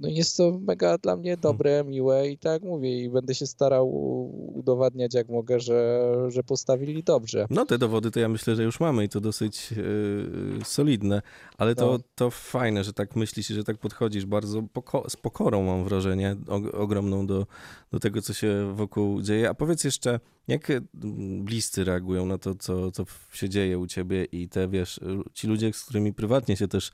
E, 0.00 0.02
No 0.02 0.08
jest 0.08 0.36
to 0.36 0.58
mega 0.62 0.98
dla 0.98 1.16
mnie 1.16 1.36
dobre, 1.36 1.84
miłe 1.84 2.28
i 2.30 2.38
tak 2.38 2.62
mówię, 2.62 3.00
i 3.04 3.10
będę 3.10 3.34
się 3.34 3.46
starał 3.46 3.90
udowadniać 4.58 5.14
jak 5.14 5.28
mogę, 5.28 5.60
że, 5.60 6.02
że 6.28 6.42
postawili 6.42 7.02
dobrze. 7.02 7.46
No 7.50 7.66
te 7.66 7.78
dowody 7.78 8.10
to 8.10 8.20
ja 8.20 8.28
myślę, 8.28 8.56
że 8.56 8.62
już 8.62 8.80
mamy 8.80 9.04
i 9.04 9.08
to 9.08 9.20
dosyć 9.20 9.72
yy, 9.72 10.64
solidne, 10.64 11.22
ale 11.58 11.74
to, 11.74 11.86
No. 11.92 11.98
to 12.14 12.30
fajne, 12.30 12.84
że 12.84 12.92
tak 12.92 13.16
myślisz 13.16 13.50
i 13.50 13.54
że 13.54 13.64
tak 13.64 13.78
podchodzisz 13.78 14.26
bardzo 14.26 14.62
poko- 14.62 15.10
z 15.10 15.16
pokorą 15.16 15.62
mam 15.62 15.84
wrażenie, 15.84 16.36
og- 16.46 16.70
ogromną 16.74 17.26
do, 17.26 17.46
do 17.90 17.98
tego, 18.00 18.22
co 18.22 18.32
się 18.34 18.72
wokół 18.74 19.22
dzieje. 19.22 19.48
A 19.50 19.54
powiedz 19.54 19.84
jeszcze, 19.84 20.20
jak 20.48 20.70
mm, 20.70 21.44
bliscy 21.44 21.84
reagują 21.84 22.26
na 22.26 22.38
to, 22.38 22.54
co, 22.54 22.90
co 22.90 23.04
się 23.32 23.48
dzieje 23.48 23.78
u 23.78 23.86
ciebie 23.86 24.24
i 24.24 24.48
te, 24.48 24.68
wiesz, 24.68 25.00
ci 25.32 25.46
ludzie, 25.46 25.72
z 25.72 25.84
którymi 25.84 26.12
prywatnie 26.12 26.56
się 26.56 26.68
też 26.68 26.88
e, 26.88 26.92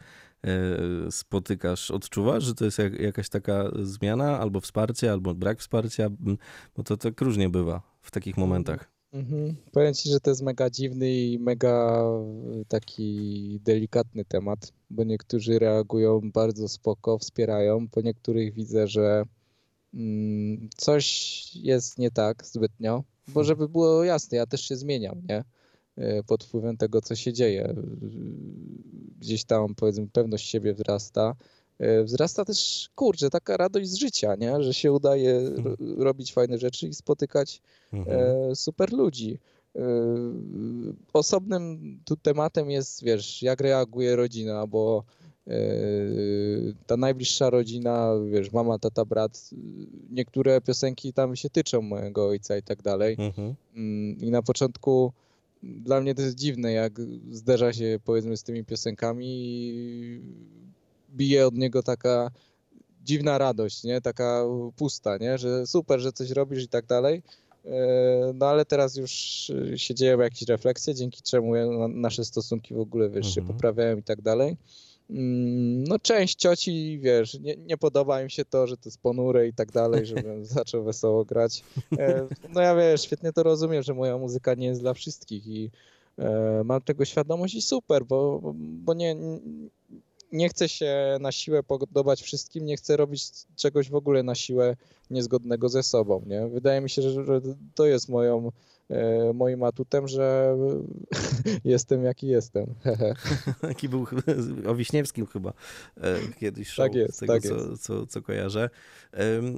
spotykasz, 1.11 1.91
odczuwasz, 1.91 2.45
że 2.45 2.55
to 2.55 2.65
jest 2.65 2.79
jak, 2.79 3.01
jakaś 3.01 3.29
taka 3.29 3.71
zmiana, 3.83 4.39
albo 4.41 4.61
wsparcie, 4.61 5.13
albo 5.13 5.35
brak 5.35 5.61
wsparcia, 5.61 6.05
m, 6.05 6.39
bo 6.77 6.83
to 6.83 6.97
tak 6.97 7.21
różnie 7.21 7.49
bywa 7.49 7.83
w 8.03 8.11
takich 8.11 8.37
momentach. 8.37 8.97
Mhm. 9.13 9.57
Powiem 9.73 9.95
ci, 9.95 10.09
że 10.09 10.21
to 10.21 10.31
jest 10.31 10.43
mega 10.43 10.71
dziwny 10.71 11.15
i 11.15 11.39
mega 11.39 12.03
y, 12.61 12.65
taki 12.69 13.61
delikatny 13.65 14.25
temat, 14.25 14.73
bo 14.91 15.05
niektórzy 15.05 15.59
reagują 15.59 16.21
bardzo 16.33 16.69
spoko, 16.69 17.19
wspierają, 17.19 17.89
po 17.89 18.01
niektórych 18.01 18.55
widzę, 18.55 18.89
że 18.89 19.25
mm, 19.95 20.69
coś 20.77 21.57
jest 21.57 21.99
nie 21.99 22.11
tak 22.11 22.47
zbytnio, 22.47 23.05
bo 23.29 23.45
żeby 23.45 23.69
było 23.69 24.05
jasne, 24.05 24.39
ja 24.39 24.47
też 24.47 24.69
się 24.69 24.77
zmieniam, 24.77 25.23
nie? 25.29 25.45
Y, 25.99 26.23
Pod 26.27 26.45
wpływem 26.45 26.77
tego, 26.77 27.01
co 27.01 27.15
się 27.17 27.33
dzieje. 27.33 27.71
Y, 27.71 27.75
Gdzieś 29.21 29.45
tam, 29.45 29.75
powiedzmy, 29.75 30.07
pewność 30.13 30.49
siebie 30.49 30.75
wzrasta. 30.75 31.35
Y, 31.81 32.05
Wzrasta 32.05 32.45
też, 32.45 32.89
kurczę, 32.95 33.31
taka 33.31 33.57
radość 33.57 33.89
z 33.91 33.95
życia, 33.95 34.35
nie? 34.35 34.63
Że 34.63 34.75
się 34.75 34.93
udaje 34.93 35.51
ro- 35.51 35.77
robić 35.99 36.33
fajne 36.33 36.59
rzeczy 36.59 36.89
i 36.89 36.95
spotykać 36.95 37.61
Mhm. 37.93 38.21
e, 38.21 38.55
super 38.57 38.93
ludzi. 38.93 39.39
E, 39.77 39.81
Osobnym 41.13 41.99
tu 42.05 42.17
tematem 42.17 42.71
jest, 42.71 43.05
wiesz, 43.05 43.43
jak 43.43 43.61
reaguje 43.61 44.17
rodzina, 44.17 44.67
bo 44.67 45.05
e, 45.47 45.53
ta 46.87 46.97
najbliższa 46.97 47.51
rodzina, 47.51 48.13
wiesz, 48.31 48.53
mama, 48.53 48.79
tata, 48.79 49.05
brat, 49.05 49.51
niektóre 50.11 50.61
piosenki 50.61 51.13
tam 51.13 51.37
się 51.37 51.51
tyczą 51.51 51.83
mojego 51.83 52.27
ojca 52.29 52.57
i 52.57 52.63
tak 52.63 52.83
dalej. 52.83 53.17
Mhm. 53.19 53.55
Mm, 53.77 54.19
I 54.21 54.31
na 54.31 54.43
początku 54.43 55.13
dla 55.63 56.01
mnie 56.01 56.15
to 56.15 56.23
jest 56.23 56.37
dziwne, 56.37 56.73
jak 56.73 56.93
zderza 57.31 57.73
się 57.73 57.99
powiedzmy 58.05 58.37
z 58.37 58.43
tymi 58.43 58.65
piosenkami 58.65 59.27
i 59.29 60.21
bije 61.17 61.47
od 61.47 61.55
niego 61.55 61.83
taka 61.83 62.31
dziwna 63.05 63.39
radość, 63.39 63.85
nie? 63.85 64.01
Taka 64.01 64.45
pusta, 64.77 65.17
nie? 65.19 65.39
Że 65.39 65.67
super, 65.67 66.01
że 66.01 66.13
coś 66.13 66.31
robisz 66.31 66.65
i 66.65 66.69
tak 66.69 66.87
dalej. 66.87 67.23
E, 67.65 68.33
No 68.35 68.47
ale 68.47 68.65
teraz 68.65 68.97
już 68.97 69.11
się 69.77 69.95
dzieją 69.95 70.19
jakieś 70.21 70.43
refleksje, 70.49 70.95
dzięki 70.95 71.23
czemu 71.23 71.55
na- 71.79 71.89
nasze 71.89 72.25
stosunki 72.25 72.75
w 72.75 72.81
ogóle 72.81 73.11
wiesz, 73.11 73.35
się 73.35 73.41
Mhm. 73.41 73.57
poprawiają 73.57 73.97
i 73.97 74.03
tak 74.03 74.23
dalej. 74.23 74.57
Mm, 75.11 75.85
No 75.85 75.99
część 75.99 76.37
cioci, 76.39 76.99
wiesz, 77.03 77.41
nie, 77.41 77.57
nie 77.57 77.77
podoba 77.77 78.23
im 78.23 78.29
się 78.29 78.45
to, 78.45 78.67
że 78.67 78.77
to 78.77 78.83
jest 78.85 79.01
ponure 79.01 79.49
i 79.49 79.53
tak 79.53 79.73
dalej, 79.73 80.07
żebym 80.17 80.45
zaczął 80.45 80.85
wesoło 80.85 81.25
grać. 81.25 81.65
E, 81.99 82.27
No 82.55 82.61
ja 82.61 82.75
wiesz, 82.77 83.03
świetnie 83.03 83.33
to 83.33 83.43
rozumiem, 83.43 83.83
że 83.83 83.95
moja 83.95 84.19
muzyka 84.19 84.55
nie 84.55 84.67
jest 84.67 84.81
dla 84.81 84.95
wszystkich 84.95 85.47
i 85.47 85.71
e, 86.19 86.63
mam 86.65 86.83
tego 86.83 87.05
świadomość 87.05 87.55
i 87.55 87.63
super, 87.63 88.05
bo, 88.05 88.41
bo 88.55 88.95
nie, 88.95 89.17
nie 90.33 90.49
chcę 90.49 90.69
się 90.69 91.17
na 91.21 91.33
siłę 91.33 91.63
podobać 91.63 92.23
wszystkim, 92.23 92.67
nie 92.67 92.77
chcę 92.77 92.97
robić 92.97 93.25
czegoś 93.57 93.91
w 93.91 93.95
ogóle 93.95 94.23
na 94.23 94.35
siłę 94.35 94.77
niezgodnego 95.11 95.69
ze 95.69 95.83
sobą, 95.83 96.23
nie? 96.27 96.47
Wydaje 96.47 96.81
mi 96.81 96.91
się, 96.91 97.03
że, 97.03 97.41
to 97.75 97.87
jest 97.87 98.09
moją, 98.09 98.53
moim 99.35 99.63
atutem, 99.63 100.09
że 100.09 100.57
jestem 101.65 102.05
jaki 102.05 102.27
jestem. 102.27 102.67
Taki 103.61 103.89
był 103.89 104.07
o 104.67 104.75
Wiśniewskim 104.75 105.27
chyba 105.27 105.53
e, 105.97 106.19
kiedyś 106.41 106.69
show, 106.69 106.87
Tak 106.87 106.95
jest, 106.95 107.15
z 107.15 107.19
tego 107.19 107.33
tak 107.33 107.43
co, 107.43 107.55
jest. 107.55 107.83
Co, 107.83 108.07
co 108.07 108.23
kojarzę. 108.23 108.71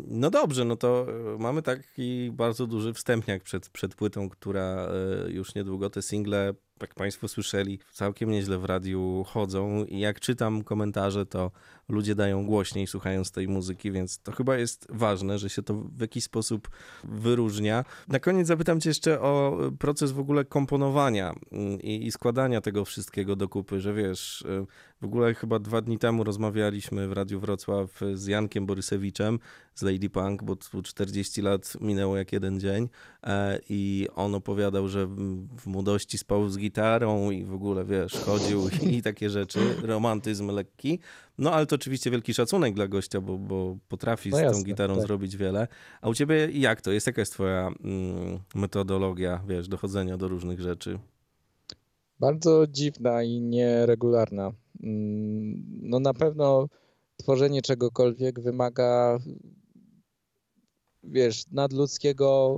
No 0.06 0.30
dobrze, 0.30 0.64
no 0.64 0.76
to 0.76 1.06
e, 1.34 1.38
mamy 1.38 1.62
taki 1.62 2.30
bardzo 2.32 2.66
duży 2.66 2.94
wstępniak 2.94 3.42
przed, 3.42 3.68
przed 3.68 3.94
płytą, 3.94 4.28
która 4.28 4.88
e, 5.26 5.30
już 5.30 5.54
niedługo 5.54 5.90
te 5.90 6.02
single, 6.02 6.54
jak 6.82 6.94
Państwo 6.94 7.28
słyszeli, 7.28 7.78
całkiem 7.92 8.30
nieźle 8.30 8.58
w 8.58 8.64
radiu 8.64 9.24
chodzą 9.26 9.84
i 9.84 9.98
jak 9.98 10.20
czytam 10.20 10.64
komentarze, 10.64 11.26
to 11.26 11.50
ludzie 11.88 12.14
dają 12.14 12.46
głośniej 12.46 12.86
słuchając 12.86 13.30
tej 13.30 13.48
muzyki, 13.48 13.92
więc 13.92 14.18
to 14.18 14.32
chyba 14.32 14.56
jest 14.56 14.86
ważne, 14.90 15.38
że 15.38 15.50
się 15.50 15.62
to 15.62 15.74
w 15.74 16.00
jakiś 16.00 16.24
sposób 16.24 16.68
wyróżnia. 17.04 17.84
Na 18.08 18.18
koniec 18.20 18.46
zapytam 18.46 18.80
Cię 18.80 18.90
jeszcze 18.90 19.20
o 19.20 19.58
proces 19.78 20.12
w 20.12 20.18
ogóle 20.18 20.44
komponowania 20.44 21.34
mm, 21.52 21.80
i, 21.80 22.06
i 22.06 22.12
składania 22.12 22.60
tego 22.60 22.84
wszystkiego 22.84 23.36
do 23.36 23.48
kupy, 23.48 23.80
że 23.80 23.94
wiesz, 23.94 24.42
y, 24.42 24.97
w 25.00 25.04
ogóle 25.04 25.34
chyba 25.34 25.58
dwa 25.58 25.80
dni 25.80 25.98
temu 25.98 26.24
rozmawialiśmy 26.24 27.08
w 27.08 27.12
Radiu 27.12 27.40
Wrocław 27.40 28.00
z 28.14 28.26
Jankiem 28.26 28.66
Borysewiczem 28.66 29.38
z 29.74 29.82
Lady 29.82 30.10
Punk, 30.10 30.42
bo 30.42 30.56
tu 30.56 30.82
40 30.82 31.42
lat 31.42 31.72
minęło 31.80 32.16
jak 32.16 32.32
jeden 32.32 32.60
dzień 32.60 32.88
e, 33.24 33.58
i 33.68 34.06
on 34.14 34.34
opowiadał, 34.34 34.88
że 34.88 35.06
w- 35.06 35.66
młodości 35.66 36.18
spał 36.18 36.48
z 36.48 36.58
gitarą 36.58 37.30
i 37.30 37.44
w 37.44 37.54
ogóle, 37.54 37.84
wiesz, 37.84 38.12
chodził 38.12 38.68
i 38.90 39.02
takie 39.02 39.30
rzeczy, 39.30 39.60
romantyzm 39.82 40.50
lekki. 40.50 40.98
No 41.38 41.52
ale 41.52 41.66
to 41.66 41.76
oczywiście 41.76 42.10
wielki 42.10 42.34
szacunek 42.34 42.74
dla 42.74 42.88
gościa, 42.88 43.20
bo, 43.20 43.38
bo 43.38 43.76
potrafi 43.88 44.30
No 44.30 44.36
z 44.36 44.40
tą 44.40 44.46
jasne, 44.46 44.64
gitarą 44.64 44.94
tak. 44.96 45.06
zrobić 45.06 45.36
wiele. 45.36 45.68
A 46.02 46.08
u 46.08 46.14
ciebie 46.14 46.48
jak 46.52 46.80
to? 46.80 46.92
Jest 46.92 47.06
jaka 47.06 47.20
jest 47.20 47.32
twoja 47.32 47.68
mm, 47.84 48.38
metodologia, 48.54 49.40
wiesz, 49.48 49.68
dochodzenia 49.68 50.16
do 50.16 50.28
różnych 50.28 50.60
rzeczy? 50.60 50.98
Bardzo 52.20 52.66
dziwna 52.66 53.22
i 53.22 53.40
nieregularna. 53.40 54.52
Mm, 54.82 55.64
No 55.82 56.00
na 56.00 56.14
pewno 56.14 56.68
tworzenie 57.16 57.62
czegokolwiek 57.62 58.40
wymaga, 58.40 59.18
wiesz, 61.02 61.44
nadludzkiego 61.52 62.56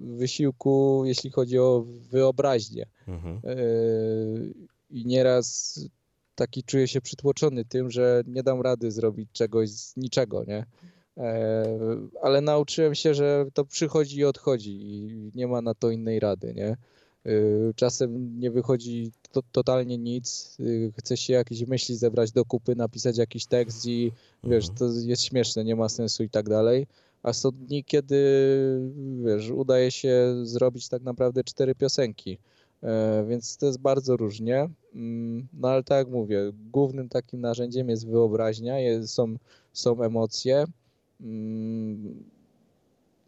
wysiłku, 0.00 1.02
jeśli 1.06 1.30
chodzi 1.30 1.58
o 1.58 1.86
wyobraźnię. 2.10 2.86
Mhm. 3.08 3.40
Yy, 3.44 4.54
I 4.90 5.06
nieraz 5.06 5.80
taki 6.34 6.62
czuję 6.62 6.88
się 6.88 7.00
przytłoczony 7.00 7.64
tym, 7.64 7.90
że 7.90 8.22
nie 8.26 8.42
dam 8.42 8.60
rady 8.60 8.90
zrobić 8.90 9.28
czegoś 9.32 9.70
z 9.70 9.96
niczego, 9.96 10.44
nie? 10.44 10.66
E, 11.16 11.64
Ale 12.22 12.40
nauczyłem 12.40 12.94
się, 12.94 13.14
że 13.14 13.46
to 13.54 13.64
przychodzi 13.64 14.18
i 14.18 14.24
odchodzi 14.24 14.70
i 14.82 15.30
nie 15.34 15.46
ma 15.46 15.62
na 15.62 15.74
to 15.74 15.90
innej 15.90 16.20
rady, 16.20 16.54
nie? 16.54 16.76
Yy, 17.24 17.72
Czasem 17.76 18.40
nie 18.40 18.50
wychodzi 18.50 19.12
to, 19.32 19.42
totalnie 19.52 19.98
nic, 19.98 20.56
yy, 20.58 20.92
chce 20.98 21.16
się 21.16 21.32
jakieś 21.32 21.66
myśli 21.66 21.96
zebrać 21.96 22.32
do 22.32 22.44
kupy, 22.44 22.76
napisać 22.76 23.18
jakiś 23.18 23.46
tekst 23.46 23.86
i 23.86 24.12
wiesz, 24.44 24.68
Mhm. 24.68 24.78
to 24.78 24.98
jest 25.08 25.22
śmieszne, 25.22 25.64
nie 25.64 25.76
ma 25.76 25.88
sensu 25.88 26.22
i 26.22 26.30
tak 26.30 26.48
dalej. 26.48 26.86
A 27.22 27.32
są 27.32 27.50
dni, 27.50 27.84
kiedy 27.84 28.16
wiesz, 29.24 29.50
udaje 29.50 29.90
się 29.90 30.34
zrobić 30.42 30.88
tak 30.88 31.02
naprawdę 31.02 31.44
cztery 31.44 31.74
piosenki. 31.74 32.38
E, 32.82 33.24
Więc 33.28 33.56
to 33.56 33.66
jest 33.66 33.78
bardzo 33.78 34.16
różnie. 34.16 34.68
Mm, 34.94 35.46
No 35.52 35.68
ale 35.68 35.82
tak 35.82 35.98
jak 35.98 36.08
mówię, 36.08 36.52
głównym 36.72 37.08
takim 37.08 37.40
narzędziem 37.40 37.88
jest 37.88 38.06
wyobraźnia, 38.06 38.78
jest, 38.80 39.14
są, 39.14 39.36
są 39.72 40.02
emocje. 40.02 40.64
Mm, 41.20 42.24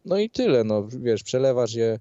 No 0.05 0.19
i 0.19 0.31
tyle, 0.31 0.65
no 0.65 0.89
wiesz, 0.89 1.23
przelewasz 1.23 1.75
je, 1.75 1.95
y, 1.95 1.99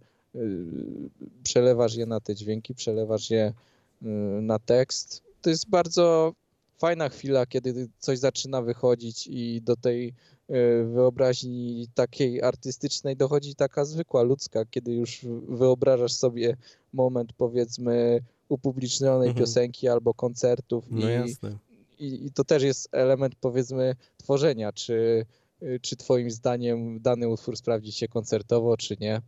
przelewasz 1.43 1.95
je 1.95 2.06
na 2.06 2.19
te 2.19 2.36
dźwięki, 2.36 2.76
przelewasz 2.76 3.30
je 3.30 3.54
y, 4.02 4.06
na 4.41 4.60
tekst. 4.60 5.24
To 5.41 5.50
jest 5.50 5.69
bardzo 5.69 6.34
fajna 6.78 7.10
chwila, 7.10 7.45
kiedy 7.45 7.88
coś 8.00 8.19
zaczyna 8.19 8.62
wychodzić 8.62 9.28
i 9.28 9.62
do 9.62 9.76
tej 9.76 10.08
y, 10.50 10.86
wyobraźni 10.86 11.88
takiej 11.95 12.41
artystycznej 12.41 13.15
dochodzi 13.17 13.56
taka 13.56 13.86
zwykła, 13.86 14.24
ludzka, 14.24 14.65
kiedy 14.65 14.93
już 14.93 15.26
wyobrażasz 15.48 16.13
sobie 16.13 16.58
moment, 16.93 17.34
powiedzmy, 17.34 18.19
upublicznionej 18.50 19.30
Mhm. 19.30 19.45
piosenki 19.45 19.88
albo 19.88 20.13
koncertów 20.13 20.86
No 20.89 21.10
i, 21.10 21.13
jasne. 21.13 21.58
i, 22.00 22.26
i 22.26 22.32
to 22.32 22.43
też 22.43 22.63
jest 22.63 22.89
element, 22.91 23.36
powiedzmy, 23.36 23.95
tworzenia, 24.17 24.74
czy, 24.74 25.26
y, 25.63 25.80
czy 25.82 25.95
twoim 25.95 26.32
zdaniem 26.32 27.00
dany 27.00 27.28
utwór 27.28 27.58
sprawdzi 27.58 27.91
się 27.91 28.08
koncertowo, 28.08 28.78
czy 28.78 28.98
nie. 29.00 29.21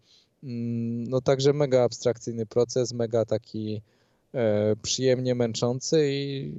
Mm, 0.43 1.03
No 1.03 1.21
także 1.21 1.53
mega 1.53 1.83
abstrakcyjny 1.83 2.45
proces, 2.45 2.93
mega 2.93 3.25
taki 3.25 3.81
e, 4.33 4.75
przyjemnie 4.75 5.35
męczący 5.35 6.09
i 6.11 6.51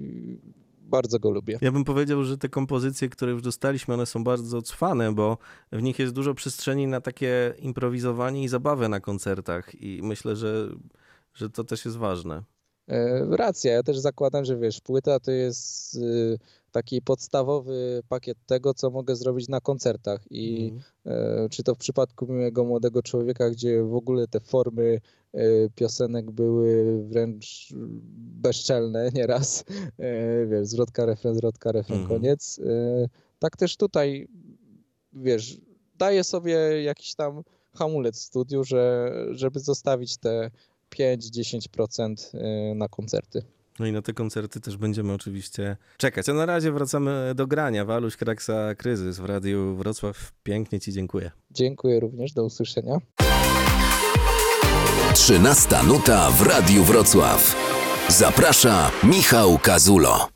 bardzo 0.82 1.18
go 1.18 1.30
lubię. 1.30 1.58
Ja 1.60 1.72
bym 1.72 1.84
powiedział, 1.84 2.24
że 2.24 2.38
te 2.38 2.48
kompozycje, 2.48 3.08
które 3.08 3.32
już 3.32 3.42
dostaliśmy, 3.42 3.94
one 3.94 4.06
są 4.06 4.24
bardzo 4.24 4.62
cwane, 4.62 5.14
bo 5.14 5.38
w 5.72 5.82
nich 5.82 5.98
jest 5.98 6.14
dużo 6.14 6.34
przestrzeni 6.34 6.86
na 6.86 7.00
takie 7.00 7.54
improwizowanie 7.58 8.42
i 8.42 8.48
zabawę 8.48 8.88
na 8.88 9.00
koncertach 9.00 9.82
i 9.82 10.00
myślę, 10.02 10.36
że, 10.36 10.68
że 11.34 11.50
to 11.50 11.64
też 11.64 11.84
jest 11.84 11.96
ważne. 11.96 12.42
E, 12.88 13.27
Racja, 13.37 13.72
ja 13.72 13.83
też 13.83 13.98
zakładam, 13.98 14.44
że 14.44 14.57
wiesz, 14.57 14.81
płyta 14.81 15.20
to 15.20 15.31
jest 15.31 15.94
y, 15.96 16.38
taki 16.72 17.03
podstawowy 17.03 18.03
pakiet 18.09 18.38
tego, 18.46 18.74
co 18.74 18.90
mogę 18.90 19.16
zrobić 19.16 19.48
na 19.48 19.61
koncertach 19.61 20.20
i 20.31 20.72
e, 21.07 21.48
czy 21.51 21.62
to 21.62 21.74
w 21.74 21.79
przypadku 21.79 22.27
miłego 22.27 22.64
młodego 22.64 23.03
człowieka, 23.03 23.51
gdzie 23.51 23.83
w 23.83 23.94
ogóle 23.94 24.29
te 24.29 24.40
formy 24.40 25.01
e, 25.33 25.40
piosenek 25.74 26.31
były 26.31 27.03
wręcz 27.05 27.68
bezczelne 28.42 29.11
nieraz, 29.14 29.64
wiesz, 30.48 30.66
zwrotka, 30.66 31.07
refren, 31.07 31.35
zwrotka, 31.35 31.72
refren, 31.72 31.98
Mhm. 32.01 32.20
koniec. 32.20 32.61
Tak 33.38 33.57
też 33.57 33.77
tutaj, 33.77 34.29
wiesz, 35.12 35.61
daję 35.98 36.24
sobie 36.24 36.83
jakiś 36.83 37.14
tam 37.14 37.42
hamulec 37.74 38.18
w 38.18 38.22
studiu, 38.22 38.64
że, 38.64 39.12
żeby 39.31 39.61
zostawić 39.61 40.16
te 40.16 40.51
5-10% 40.96 42.35
y, 42.72 42.74
na 42.74 42.88
koncerty. 42.88 43.42
No 43.79 43.87
i 43.87 43.92
na 43.92 44.03
te 44.03 44.12
koncerty 44.12 44.61
też 44.61 44.77
będziemy 44.77 45.12
oczywiście 45.12 45.77
czekać. 45.96 46.29
A 46.29 46.33
na 46.33 46.46
razie 46.46 46.72
wracamy 46.72 47.33
do 47.35 47.46
grania. 47.46 47.85
Waluś 47.85 48.16
Kraksa 48.16 48.74
Kryzys 48.74 49.18
w 49.18 49.24
Radiu 49.24 49.77
Wrocław. 49.77 50.33
Pięknie 50.42 50.81
Ci 50.81 50.92
dziękuję. 50.92 51.31
Dziękuję 51.51 52.01
również, 52.01 52.33
do 52.33 52.44
usłyszenia. 52.44 52.98
13 55.14 55.77
nuta 55.88 56.31
w 56.31 56.42
Radiu 56.42 56.85
Wrocław. 56.85 57.57
Zaprasza 58.09 58.90
Michał 59.05 59.59
Kazulo. 59.59 60.27